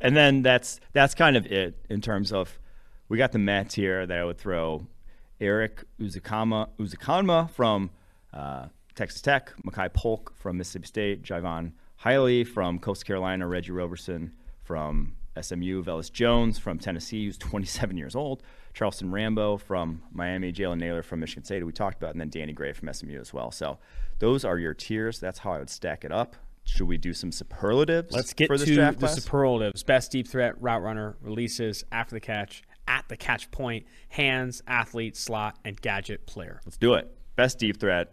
[0.00, 2.56] And then that's that's kind of it in terms of
[3.08, 4.86] we got the Mets here that I would throw
[5.40, 7.90] Erik Ezukanma, Ezukanma from
[8.32, 11.72] uh, Texas Tech, Makai Polk from Mississippi State, Jaivon
[12.04, 14.32] Heiligh from Coastal Carolina, Reggie Roberson
[14.62, 18.42] from SMU, Velus Jones from Tennessee, who's 27 years old,
[18.74, 22.28] Charleston Rambo from Miami, Jalen Nailor from Michigan State, who we talked about, and then
[22.28, 23.50] Danny Gray from SMU as well.
[23.50, 23.78] So
[24.18, 25.18] those are your tiers.
[25.20, 26.36] That's how I would stack it up.
[26.64, 28.12] Should we do some superlatives?
[28.12, 29.14] Let's get to the class?
[29.14, 29.82] superlatives.
[29.82, 35.16] Best deep threat, route runner, releases, after the catch, at the catch point, hands, athlete,
[35.16, 36.60] slot, and gadget player.
[36.64, 37.14] Let's do it.
[37.36, 38.12] Best deep threat.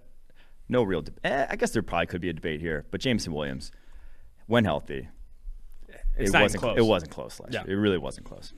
[0.69, 1.01] No real.
[1.01, 3.71] De- eh, I guess there probably could be a debate here, but Jameson Williams,
[4.47, 5.07] when healthy,
[6.17, 6.77] It's it wasn't close.
[6.77, 7.63] It wasn't close last Yeah.
[7.65, 7.77] year.
[7.77, 8.53] It really wasn't close.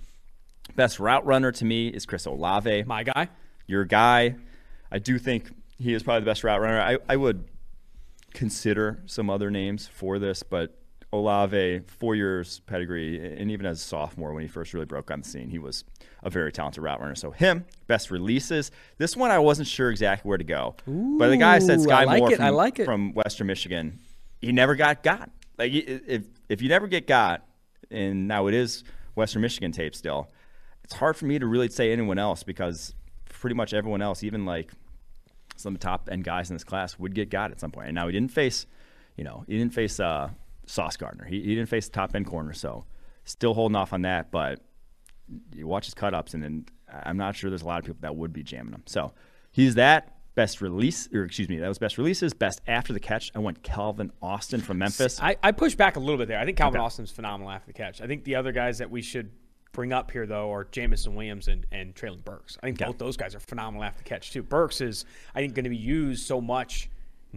[0.76, 2.84] Best route runner to me is Chris Olave.
[2.84, 3.30] My guy.
[3.68, 4.36] Your guy.
[4.92, 6.82] I do think he is probably the best route runner.
[6.82, 7.46] I, I would
[8.34, 10.78] consider some other names for this, but
[11.14, 15.22] Olave, four years pedigree, and even as a sophomore when he first really broke on
[15.22, 15.86] the scene, he was
[16.22, 17.16] a very talented route runner.
[17.16, 18.72] So him, best releases.
[18.98, 22.04] This one I wasn't sure exactly where to go, but the guy said Sky I
[22.04, 22.86] like Moore it, from, I like it.
[22.86, 24.00] from Western Michigan.
[24.42, 25.30] He never got got.
[25.58, 27.46] Like if if you never get got,
[27.90, 28.84] and now it is
[29.16, 30.30] Western Michigan tape still,
[30.84, 32.94] it's hard for me to really say anyone else because
[33.30, 34.72] pretty much everyone else, even like
[35.56, 37.88] some of the top end guys in this class, would get got at some point.
[37.88, 38.66] And now he didn't face,
[39.16, 40.30] you know, he didn't face uh,
[40.68, 41.26] Sauce Gardner.
[41.26, 42.86] He, he didn't face the top end corner, so
[43.24, 44.30] still holding off on that.
[44.30, 44.60] But
[45.56, 46.66] you watch his cut ups, and then
[47.04, 48.84] I'm not sure there's a lot of people that would be jamming him.
[48.86, 49.14] So
[49.52, 52.34] he's that best release, or excuse me, that was best releases.
[52.34, 55.20] Best after the catch, I went Calvin Austin from Memphis.
[55.20, 56.40] I, I push back a little bit there.
[56.40, 56.86] I think Calvin Okay.
[56.86, 58.02] Austin's phenomenal after the catch.
[58.02, 59.32] I think the other guys that we should
[59.74, 62.58] bring up here though are Jameson Williams and, and Treylon Burks.
[62.62, 64.42] I think both those guys are phenomenal after the catch too.
[64.44, 65.06] Burks is
[65.36, 66.90] I think going to be used so much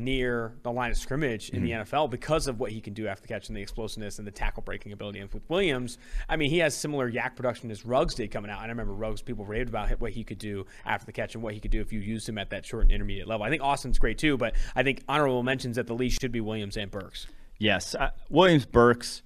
[0.04, 1.94] near the line of scrimmage in the Mm-hmm.
[1.94, 4.32] NFL because of what he can do after the catch and the explosiveness and the
[4.32, 5.20] tackle breaking ability.
[5.20, 5.98] And with Williams,
[6.28, 8.58] I mean, he has similar YAC production as Ruggs did coming out.
[8.58, 11.42] And I remember Ruggs, people raved about what he could do after the catch and
[11.44, 13.44] what he could do if you used him at that short and intermediate level.
[13.46, 16.40] I think Austin's great too, but I think honorable mentions at the least should be
[16.40, 17.26] Williams and Burks.
[17.58, 19.22] Yes, uh, Williams, Burks,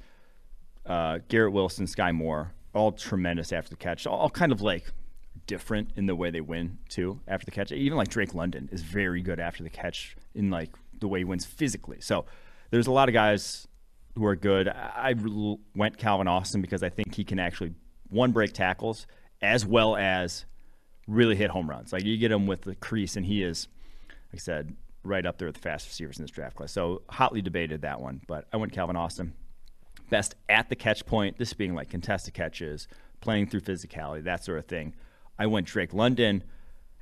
[0.87, 4.07] uh, Garrett Wilson, Skyy Moore, all tremendous after the catch.
[4.07, 4.93] All kind of like
[5.47, 7.73] different in the way they win too after the catch.
[7.73, 10.71] Even like Drake London is very good after the catch in like
[11.01, 12.01] the way he wins physically.
[12.01, 12.25] So
[12.71, 13.67] there's a lot of guys
[14.15, 14.69] who are good.
[14.69, 15.15] I
[15.75, 17.75] went Calvin Austin because I think he can actually
[18.11, 19.07] one break tackles
[19.43, 20.47] as well as
[21.07, 21.93] really hit home runs.
[21.93, 23.69] Like you get him with the crease, and he is,
[24.09, 26.73] like I said, right up there with the fast receivers in this draft class.
[26.73, 29.35] So hotly debated that one, but I went Calvin Austin.
[30.11, 32.89] Best at the catch point, this being like contested catches,
[33.21, 34.95] playing through physicality, that sort of thing.
[35.39, 36.45] I went Drake London,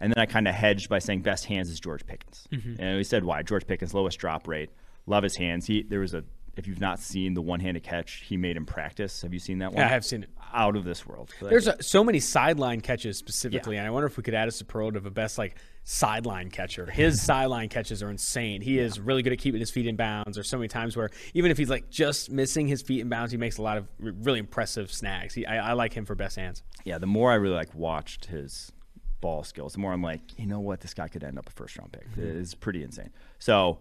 [0.01, 2.47] and then I kind of hedged by saying best hands is George Pickens.
[2.53, 2.83] Mm-hmm.
[2.83, 3.43] And we said why.
[3.43, 4.71] George Pickens, lowest drop rate.
[5.07, 5.67] Love his hands.
[5.67, 6.25] He there was a
[6.57, 9.73] if you've not seen the one-handed catch he made in practice, have you seen that
[9.73, 9.79] one?
[9.79, 10.31] Yeah, I have seen it.
[10.55, 11.31] Out of this world.
[11.41, 14.51] There's a, so many sideline catches specifically, and I wonder if we could add a
[14.51, 16.87] superlative of best like sideline catcher.
[16.87, 18.61] His sideline catches are insane.
[18.61, 20.35] He is really good at keeping his feet in bounds.
[20.37, 23.33] There's so many times where even if he's like just missing his feet in bounds,
[23.33, 25.35] he makes a lot of really impressive snags.
[25.35, 26.63] He, I, I like him for best hands.
[26.85, 28.71] yeah, the more I really like watched his
[29.21, 31.53] ball skills, the more I'm like, you know what, this guy could end up a
[31.53, 32.09] first round pick.
[32.13, 32.41] Mm-hmm.
[32.41, 33.11] It's pretty insane.
[33.39, 33.79] So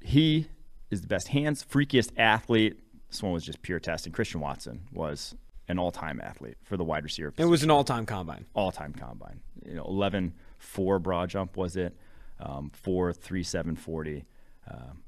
[0.00, 0.48] he
[0.90, 2.78] is the best hands, freakiest athlete.
[3.10, 4.12] This one was just pure testing.
[4.12, 5.34] Christian Watson was
[5.68, 7.32] an all time athlete for the wide receiver.
[7.36, 8.46] It was an all-time combine.
[8.54, 9.40] all time combine.
[9.64, 11.96] You know, 11 4 broad jump was it?
[12.40, 14.24] Um, 4 3 7 40.
[14.70, 15.02] Um,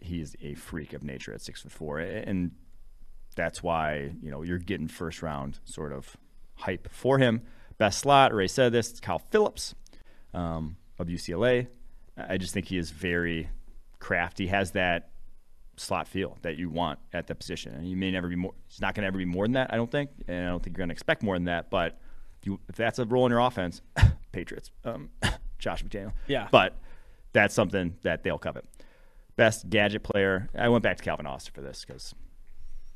[0.00, 2.52] he's a freak of nature at six foot four, and
[3.36, 6.16] that's why you know you're getting first round sort of
[6.54, 7.42] hype for him.
[7.76, 8.90] Best slot, Ray said this.
[8.90, 9.74] It's Kyle Phillips
[10.34, 11.68] um, of UCLA.
[12.16, 13.48] I just think he is very
[14.00, 14.48] crafty.
[14.48, 15.10] Has that
[15.76, 18.54] slot feel that you want at that position, and you may never be more.
[18.68, 20.62] It's not going to ever be more than that, I don't think, and I don't
[20.62, 21.70] think you're going to expect more than that.
[21.70, 21.98] But
[22.40, 23.80] if, you, if that's a role in your offense,
[24.38, 25.10] Patriots, um,
[25.58, 26.46] Josh McDaniel, Yeah.
[26.52, 26.76] But
[27.32, 28.64] that's something that they'll covet.
[29.36, 30.48] Best gadget player.
[30.56, 32.14] I went back to Calvin Austin for this because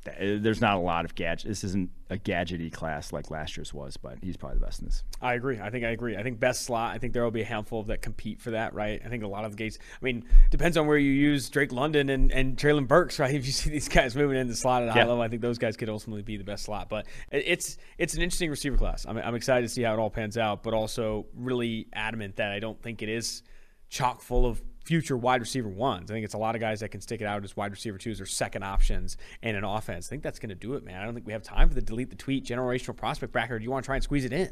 [0.05, 1.47] Uh, there's not a lot of gadget.
[1.47, 4.85] This isn't a gadgety class like last year's was, but he's probably the best in
[4.85, 5.03] this.
[5.21, 5.59] I agree.
[5.59, 6.17] I think I agree.
[6.17, 6.93] I think best slot.
[6.93, 9.01] I think there will be a handful of that compete for that, right?
[9.03, 9.79] I think a lot of the gates.
[9.81, 13.33] I mean, depends on where you use Drake London and and Treylon Burks, right?
[13.33, 15.41] If you see these guys moving in the slot at a high level, I think
[15.41, 16.89] those guys could ultimately be the best slot.
[16.89, 19.05] But it's it's an interesting receiver class.
[19.07, 22.51] I'm I'm excited to see how it all pans out, but also really adamant that
[22.51, 23.43] I don't think it is
[23.89, 26.11] chock full of future wide receiver ones.
[26.11, 27.97] I think it's a lot of guys that can stick it out as wide receiver
[27.97, 30.07] twos or second options in an offense.
[30.07, 31.01] I think that's going to do it, man.
[31.01, 33.59] I don't think we have time for the delete the tweet generational prospect bracket.
[33.59, 34.49] Do you want to try and squeeze it in?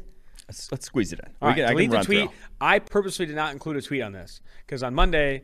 [0.48, 1.26] Let's, let's squeeze it in.
[1.40, 2.28] All We right, can- I delete the tweet.
[2.30, 2.38] through.
[2.60, 5.42] I purposely did not include a tweet on this because on Monday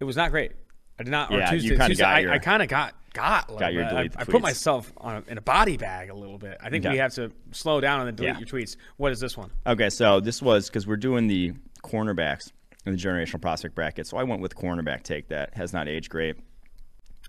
[0.00, 0.52] it was not great.
[0.98, 1.30] I did not.
[1.30, 3.48] Yeah, you Tuesday, kinda Tuesday got I, your- I kind of got got.
[3.58, 6.58] Got your delete I, I put myself on, in a body bag a little bit.
[6.62, 8.38] I think we have to slow down on the delete Yeah.
[8.38, 8.76] your tweets.
[8.96, 9.50] What is this one?
[9.66, 11.52] Okay, so this was because we're doing the
[11.84, 12.52] cornerbacks
[12.84, 14.06] in the generational prospect bracket.
[14.06, 16.36] So I went with cornerback take that has not aged great.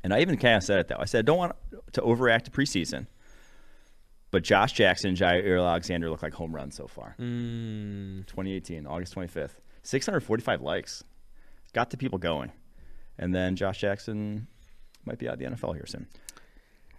[0.03, 0.97] And I even kind of said it though.
[0.99, 1.55] I said, I don't want
[1.93, 3.07] to overact the preseason.
[4.31, 7.15] But Josh Jackson and Jaire Alexander look like home runs so far.
[7.19, 8.25] Mm.
[8.25, 9.59] 2018, August 25th.
[9.83, 11.03] 645 likes.
[11.73, 12.51] Got the people going.
[13.19, 14.47] And then Josh Jackson
[15.05, 16.07] might be out of the NFL here soon.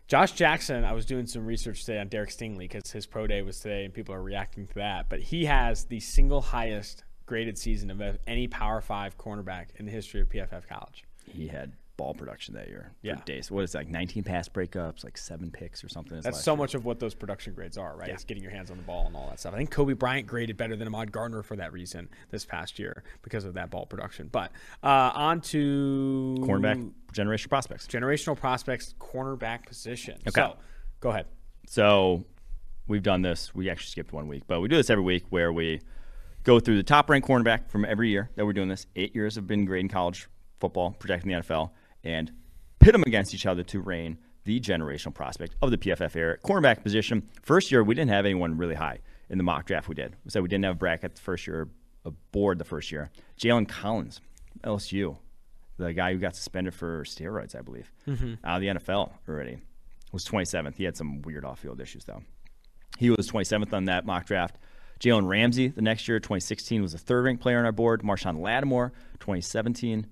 [0.07, 3.42] Josh Jackson, I was doing some research today on Derek Stingley because his pro day
[3.42, 5.09] was today and people are reacting to that.
[5.09, 9.93] But he has the single highest graded season of any Power Five cornerback in the
[9.93, 11.05] history of PFF college.
[11.27, 12.93] He had ball production that year.
[13.03, 13.20] Yeah.
[13.25, 13.51] Days.
[13.51, 16.20] What is it, like 19 pass breakups, like seven picks or something?
[16.20, 16.59] That's so year.
[16.59, 18.09] much of what those production grades are, right?
[18.09, 18.14] Yeah.
[18.14, 19.55] It's getting your hands on the ball and all that stuff.
[19.55, 23.05] I think Coby Bryant graded better than Ahmad Gardner for that reason this past year
[23.22, 24.29] because of that ball production.
[24.31, 24.51] But
[24.83, 27.87] uh, on to Cornerback generational prospects.
[27.87, 30.18] generational prospects, cornerback position.
[30.27, 30.41] Okay.
[30.41, 30.57] So
[31.01, 31.27] go ahead.
[31.66, 32.25] So
[32.89, 33.55] we've done this.
[33.55, 35.81] We actually skipped one week, but we do this every week where we
[36.45, 38.86] go through the top ranked cornerback from every year that we're doing this.
[38.95, 40.28] Eight years have been grading college
[40.61, 41.70] football, projecting the NFL,
[42.05, 42.30] and
[42.78, 46.38] pit them against each other to reign the generational prospect of the PFF era.
[46.38, 47.28] Cornerback position.
[47.42, 50.14] First year, we didn't have anyone really high in the mock draft we did.
[50.28, 51.68] So we didn't have a bracket the first year,
[52.05, 53.11] a board the first year.
[53.40, 54.20] Jalen Collins,
[54.62, 55.16] LSU,
[55.78, 58.34] the guy who got suspended for steroids, I believe, mm-hmm.
[58.45, 59.59] out of the NFL already,
[60.12, 60.76] was 27th.
[60.76, 62.22] He had some weird off field issues, though.
[62.99, 64.57] He was 27th on that mock draft.
[65.01, 68.03] Jalen Ramsey, the next year, 2016, was the third ranked player on our board.
[68.03, 70.07] Marshon Lattimore, 2017,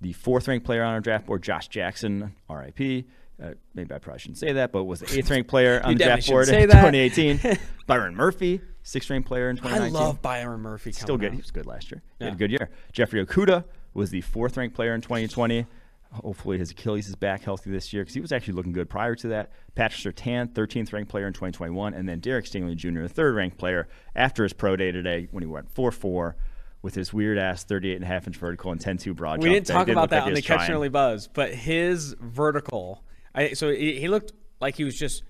[0.00, 1.42] the fourth ranked player on our draft board.
[1.42, 3.06] Josh Jackson, RIP.
[3.42, 6.04] Uh, maybe I probably shouldn't say that, but was the eighth ranked player on the
[6.04, 6.92] draft board in that.
[6.92, 7.58] 2018.
[7.86, 9.84] Byron Murphy, sixth ranked player in 2019.
[9.84, 10.06] I 2019.
[10.06, 10.92] love Byron Murphy.
[10.92, 11.26] Still good.
[11.26, 11.32] out.
[11.32, 12.02] He was good last year.
[12.18, 12.70] He had a good year.
[12.92, 15.66] Jeffrey Okudah was the fourth ranked player in 2020.
[16.22, 19.14] Hopefully his Achilles is back healthy this year because he was actually looking good prior
[19.16, 19.52] to that.
[19.74, 23.58] Patrick Surtain, 13th ranked player in 2021, and then Derek Stingley Jr., the third ranked
[23.58, 26.34] player after his pro day today when he went 4-4
[26.82, 29.54] with his weird ass 38 and a half inch vertical and 10-2 broad We jump.
[29.54, 30.74] didn't talk did about that like on the was Catch and.
[30.74, 33.02] Early Buzz, but his vertical.
[33.34, 35.22] I, so he, he looked like he was just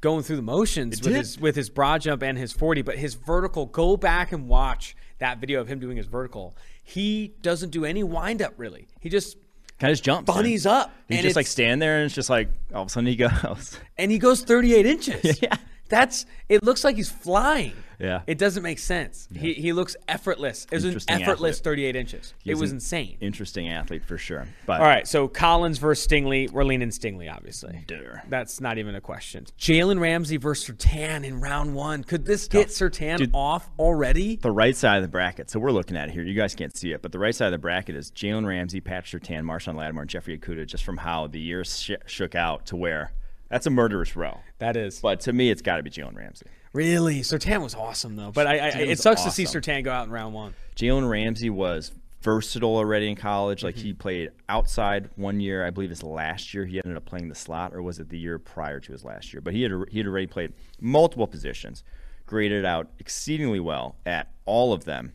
[0.00, 3.14] going through the motions with his with his broad jump and his 40 but his
[3.14, 7.84] vertical go back and watch that video of him doing his vertical he doesn't do
[7.84, 9.36] any wind up really he just
[9.78, 10.26] Kind of just jumps.
[10.26, 12.90] bunnies up He and just like stand there and it's just like all of a
[12.90, 13.78] sudden he goes.
[13.98, 15.56] and he goes 38 inches Yeah.
[15.88, 18.22] That's it looks like he's flying Yeah.
[18.26, 21.64] it doesn't make sense he, he looks effortless it was an effortless athlete.
[21.64, 24.46] 38 inches it was insane Interesting athlete for sure.
[24.66, 26.50] But All right, so Collins versus Stingley.
[26.50, 27.84] We're leaning Stingley, obviously.
[27.86, 28.22] Durr.
[28.28, 29.46] That's not even a question.
[29.58, 32.04] Jalen Ramsey versus Surtain in round one.
[32.04, 33.30] Could this get Surtain Dude.
[33.34, 34.36] off already?
[34.36, 35.50] the right side of the bracket.
[35.50, 36.22] So we're looking at it here.
[36.22, 38.80] You guys can't see it, but the right side of the bracket is Jalen Ramsey,
[38.80, 40.66] Patrick Surtain, Marshon Lattimore, and Jeffrey Okudah.
[40.66, 43.12] Just from how the years sh- shook out to where
[43.48, 44.40] that's a murderous row.
[44.58, 45.00] That is.
[45.00, 46.46] But to me, it's got to be Jalen Ramsey.
[46.72, 47.20] really?
[47.20, 48.30] Surtain was awesome, though.
[48.32, 49.60] But I, I, it was sucks to see awesome.
[49.60, 50.54] Surtain go out in round one.
[50.76, 51.92] Jalen Ramsey was
[52.26, 53.62] versatile already in college.
[53.62, 53.98] Like he mm-hmm.
[53.98, 55.64] played outside one year.
[55.64, 58.18] I believe his last year he ended up playing the slot, or was it the
[58.18, 59.40] year prior to his last year?
[59.40, 61.84] But he had he had already played multiple positions,
[62.26, 65.12] graded out exceedingly well at all of them.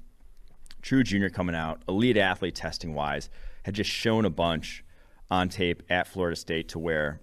[0.81, 3.29] True junior coming out, elite athlete testing wise,
[3.63, 4.83] had just shown a bunch
[5.29, 7.21] on tape at Florida State to where,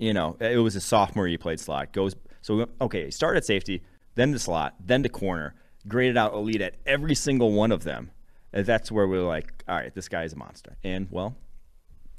[0.00, 1.92] you know, it was a sophomore he played slot.
[1.92, 3.82] Goes so okay, he started at safety,
[4.14, 5.54] then to slot, then to corner,
[5.86, 8.10] graded out elite at every single one of them.
[8.52, 10.76] And that's where we are like, all right, this guy is a monster.
[10.82, 11.36] And well,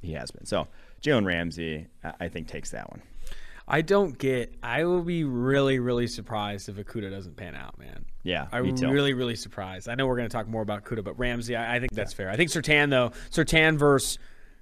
[0.01, 0.45] he has been.
[0.45, 0.67] So
[1.01, 1.87] Jalen Ramsey,
[2.19, 3.01] I think, takes that one.
[3.67, 4.53] I don't get.
[4.61, 8.05] I will be really, really surprised if Okudah doesn't pan out, man.
[8.23, 9.89] Yeah, I'm really, really surprised.
[9.89, 12.13] I know we're going to talk more about Kuda, but Ramsey, I, I think that's
[12.13, 12.29] fair.
[12.29, 14.19] I think Surtain, though, Surtain versus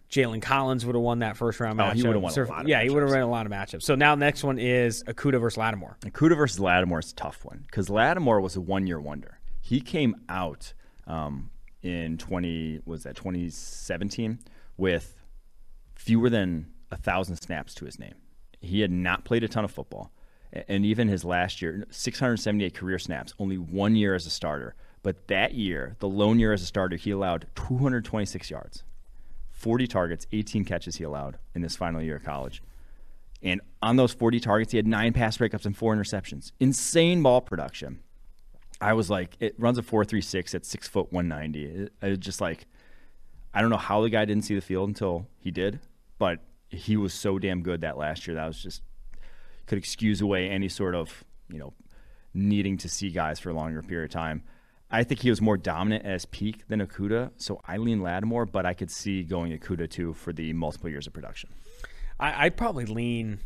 [0.10, 1.94] Jalen Collins would have won that first round Oh, matchup.
[1.94, 3.14] he would've won a lot yeah, he would have matchups.
[3.14, 3.84] won a lot of matchups.
[3.84, 5.98] So now next one is Okudah versus Lattimore.
[6.04, 9.40] Kuda versus Lattimore is a tough one because Lattimore was a one year wonder.
[9.62, 10.74] He came out
[11.06, 11.52] um,
[11.84, 14.40] in 20, was that 2017
[14.78, 15.16] with
[15.96, 18.16] fewer than a thousand snaps to his name.
[18.62, 20.12] He had not played a ton of football.
[20.68, 24.74] And even his last year, 678 career snaps, only one year as a starter.
[25.04, 28.84] But that year, the lone year as a starter, he allowed 226 yards,
[29.60, 32.64] 40 targets, 18 catches he allowed in this final year of college.
[33.44, 36.54] And on those 40 targets, he had nine pass breakups and four interceptions.
[36.60, 38.00] Insane ball production.
[38.82, 41.84] I was like, it runs a 4.36 at six foot 190.
[41.84, 42.68] It, it just like,
[43.54, 45.80] I don't know how the guy didn't see the field until he did,
[46.18, 46.40] but
[46.70, 48.82] he was so damn good that last year that was just
[49.66, 51.74] could excuse away any sort of you know
[52.34, 54.44] needing to see guys for a longer period of time.
[54.92, 58.46] I think he was more dominant at his peak than Okudah, so I lean Lattimore,
[58.46, 61.50] but I could see going Okudah too for the multiple years of production.
[62.20, 63.40] I, I'd probably lean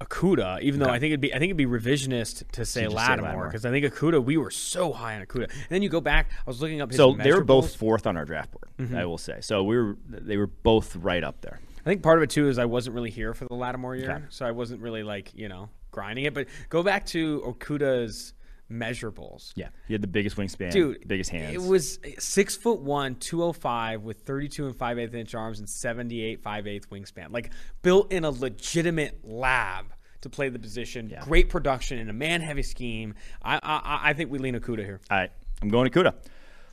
[0.00, 3.46] Okudah, even though I think it'd be I think it'd be revisionist to say Lattimore
[3.46, 5.44] because I think Okudah we were so high on Okudah.
[5.50, 8.06] And then you go back, I was looking up his So they were both fourth
[8.06, 8.94] on our draft board, Mm-hmm.
[8.96, 9.38] I will say.
[9.40, 11.60] So we were they were both right up there.
[11.80, 14.10] I think part of it too is I wasn't really here for the Lattimore year,
[14.10, 14.24] Okay.
[14.28, 16.34] so I wasn't really like you know grinding it.
[16.34, 18.34] But go back to Okudah's
[18.70, 19.52] measurables.
[19.54, 21.54] Yeah, he had the biggest wingspan, Dude, biggest hands.
[21.54, 25.34] It was six foot one, two oh five, with thirty two and five eighth inch
[25.34, 27.32] arms and seventy eight five eighth wingspan.
[27.32, 27.52] Like
[27.82, 29.86] built in a legitimate lab
[30.22, 31.08] to play the position.
[31.10, 31.24] Yeah.
[31.24, 33.14] Great production in a man heavy scheme.
[33.42, 35.00] I, I I think we lean Okudah here.
[35.10, 35.30] All right,
[35.62, 36.14] I'm going to Kuda.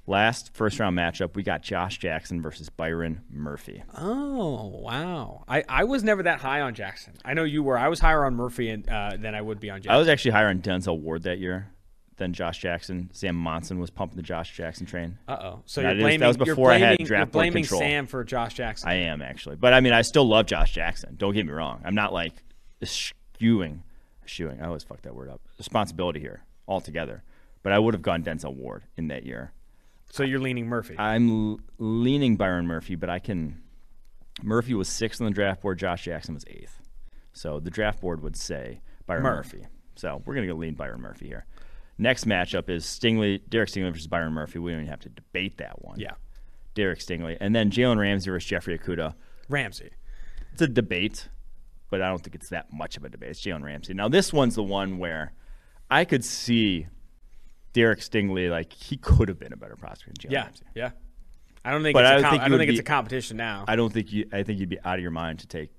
[0.05, 3.83] Last first round matchup, we got Josh Jackson versus Byron Murphy.
[3.97, 5.45] Oh wow!
[5.47, 7.13] I, I was never that high on Jackson.
[7.23, 7.77] I know you were.
[7.77, 9.95] I was higher on Murphy and, uh, than I would be on Jackson.
[9.95, 11.72] I was actually higher on Denzel Ward that year
[12.23, 13.09] than Josh Jackson.
[13.13, 15.17] Sam Monson was pumping the Josh Jackson train.
[15.27, 15.61] Uh oh.
[15.65, 16.19] So That you're is- blaming.
[16.21, 17.81] that was before I had draft you're blaming control.
[17.81, 18.89] Sam for Josh Jackson.
[18.89, 21.15] I am actually, but I mean, I still love Josh Jackson.
[21.17, 21.81] Don't get me wrong.
[21.85, 22.33] I'm not like
[22.81, 23.79] skewing,
[24.27, 24.61] skewing.
[24.61, 25.41] I always fuck that word up.
[25.57, 27.23] Responsibility here altogether.
[27.61, 29.53] But I would have gone Denzel Ward in that year.
[30.11, 30.95] so you're leaning Murphy.
[30.97, 33.61] I'm l- leaning Byron Murphy, but I can.
[34.41, 35.79] Murphy was sixth on the draft board.
[35.79, 36.81] Josh Jackson was eighth.
[37.33, 39.53] So the draft board would say Byron Murph.
[39.53, 39.67] Murphy.
[39.95, 41.45] So we're gonna go lean Byron Murphy here.
[41.97, 44.59] Next matchup is Stingley, Derek Stingley versus Byron Murphy.
[44.59, 45.99] We don't even have to debate that one.
[45.99, 46.11] yeah.
[46.75, 49.13] Derek Stingley, and then Jalen Ramsey versus Jeffrey Okudah.
[49.47, 49.91] Ramsey.
[50.53, 51.29] It's a debate,
[51.91, 53.29] but I don't think it's that much of a debate.
[53.29, 53.93] It's Jalen Ramsey.
[53.93, 55.33] Now this one's the one where
[55.91, 56.87] I could see
[57.73, 60.43] Derek Stingley like he could have been a better prospect than Jalen Yeah.
[60.45, 60.65] Ramsey.
[60.73, 60.91] Yeah.
[61.63, 63.37] I don't think But it's I a com- think I don't think it's a competition
[63.37, 63.65] now.
[63.67, 64.27] I don't think you.
[64.33, 65.69] I think you'd be out of your mind to take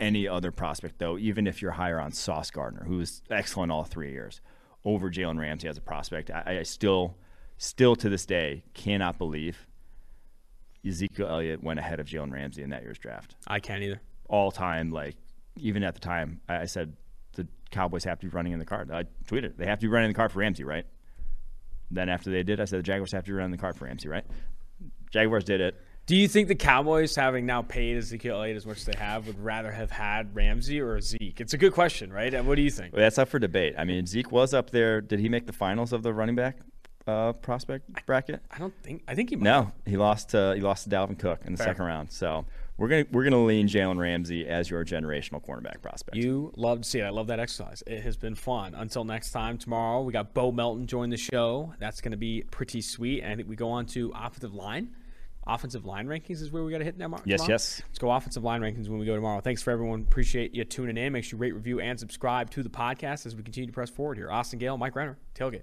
[0.00, 3.84] any other prospect though, even if you're higher on Sauce Gardner, who was excellent all
[3.84, 4.40] three years,
[4.84, 6.30] over Jalen Ramsey as a prospect.
[6.30, 7.16] I, I still,
[7.58, 9.66] still to this day, cannot believe
[10.86, 13.36] Ezekiel Elliott went ahead of Jalen Ramsey in that year's draft.
[13.46, 14.00] I can't either.
[14.28, 15.16] All time, like
[15.56, 16.94] even at the time, I, I said
[17.34, 18.90] the Cowboys have to be running in the card.
[18.90, 20.86] I tweeted they have to be running in the card for Ramsey, right?
[21.90, 23.84] Then after they did, I said the Jaguars have to be running the card for
[23.84, 24.24] Ramsey, right?
[25.10, 25.80] Jaguars did it.
[26.06, 29.28] Do you think the Cowboys, having now paid Ezekiel Elliott as much as they have,
[29.28, 31.40] would rather have had Ramsey or Zeke?
[31.40, 32.34] It's a good question, right?
[32.34, 32.92] And what do you think?
[32.92, 33.74] Well, that's up for debate.
[33.78, 35.00] I mean, Zeke was up there.
[35.00, 36.58] Did he make the finals of the running back
[37.06, 38.42] uh, prospect bracket?
[38.50, 39.04] I don't think.
[39.06, 39.44] I think he might.
[39.44, 40.30] No, he lost.
[40.30, 41.68] To, he lost to Dalvin Cook in the Fair.
[41.68, 42.10] second round.
[42.10, 42.44] So
[42.76, 46.16] we're gonna we're gonna lean Jalen Ramsey as your generational cornerback prospect.
[46.16, 47.04] You love to see it.
[47.04, 47.84] I love that exercise.
[47.86, 48.74] It has been fun.
[48.74, 51.72] Until next time, tomorrow we got Bo Melton join the show.
[51.78, 53.22] That's going to be pretty sweet.
[53.22, 54.88] And I think we go on to offensive line
[55.54, 57.22] offensive line rankings is where we got to hit that mark.
[57.24, 57.82] Yes, yes.
[57.88, 59.40] Let's go offensive line rankings when we go tomorrow.
[59.40, 60.02] Thanks for everyone.
[60.02, 61.12] Appreciate you tuning in.
[61.12, 63.90] Make sure you rate, review, and subscribe to the podcast as we continue to press
[63.90, 64.30] forward here.
[64.30, 65.62] Austin Gayle, Mike Renner, Tailgate.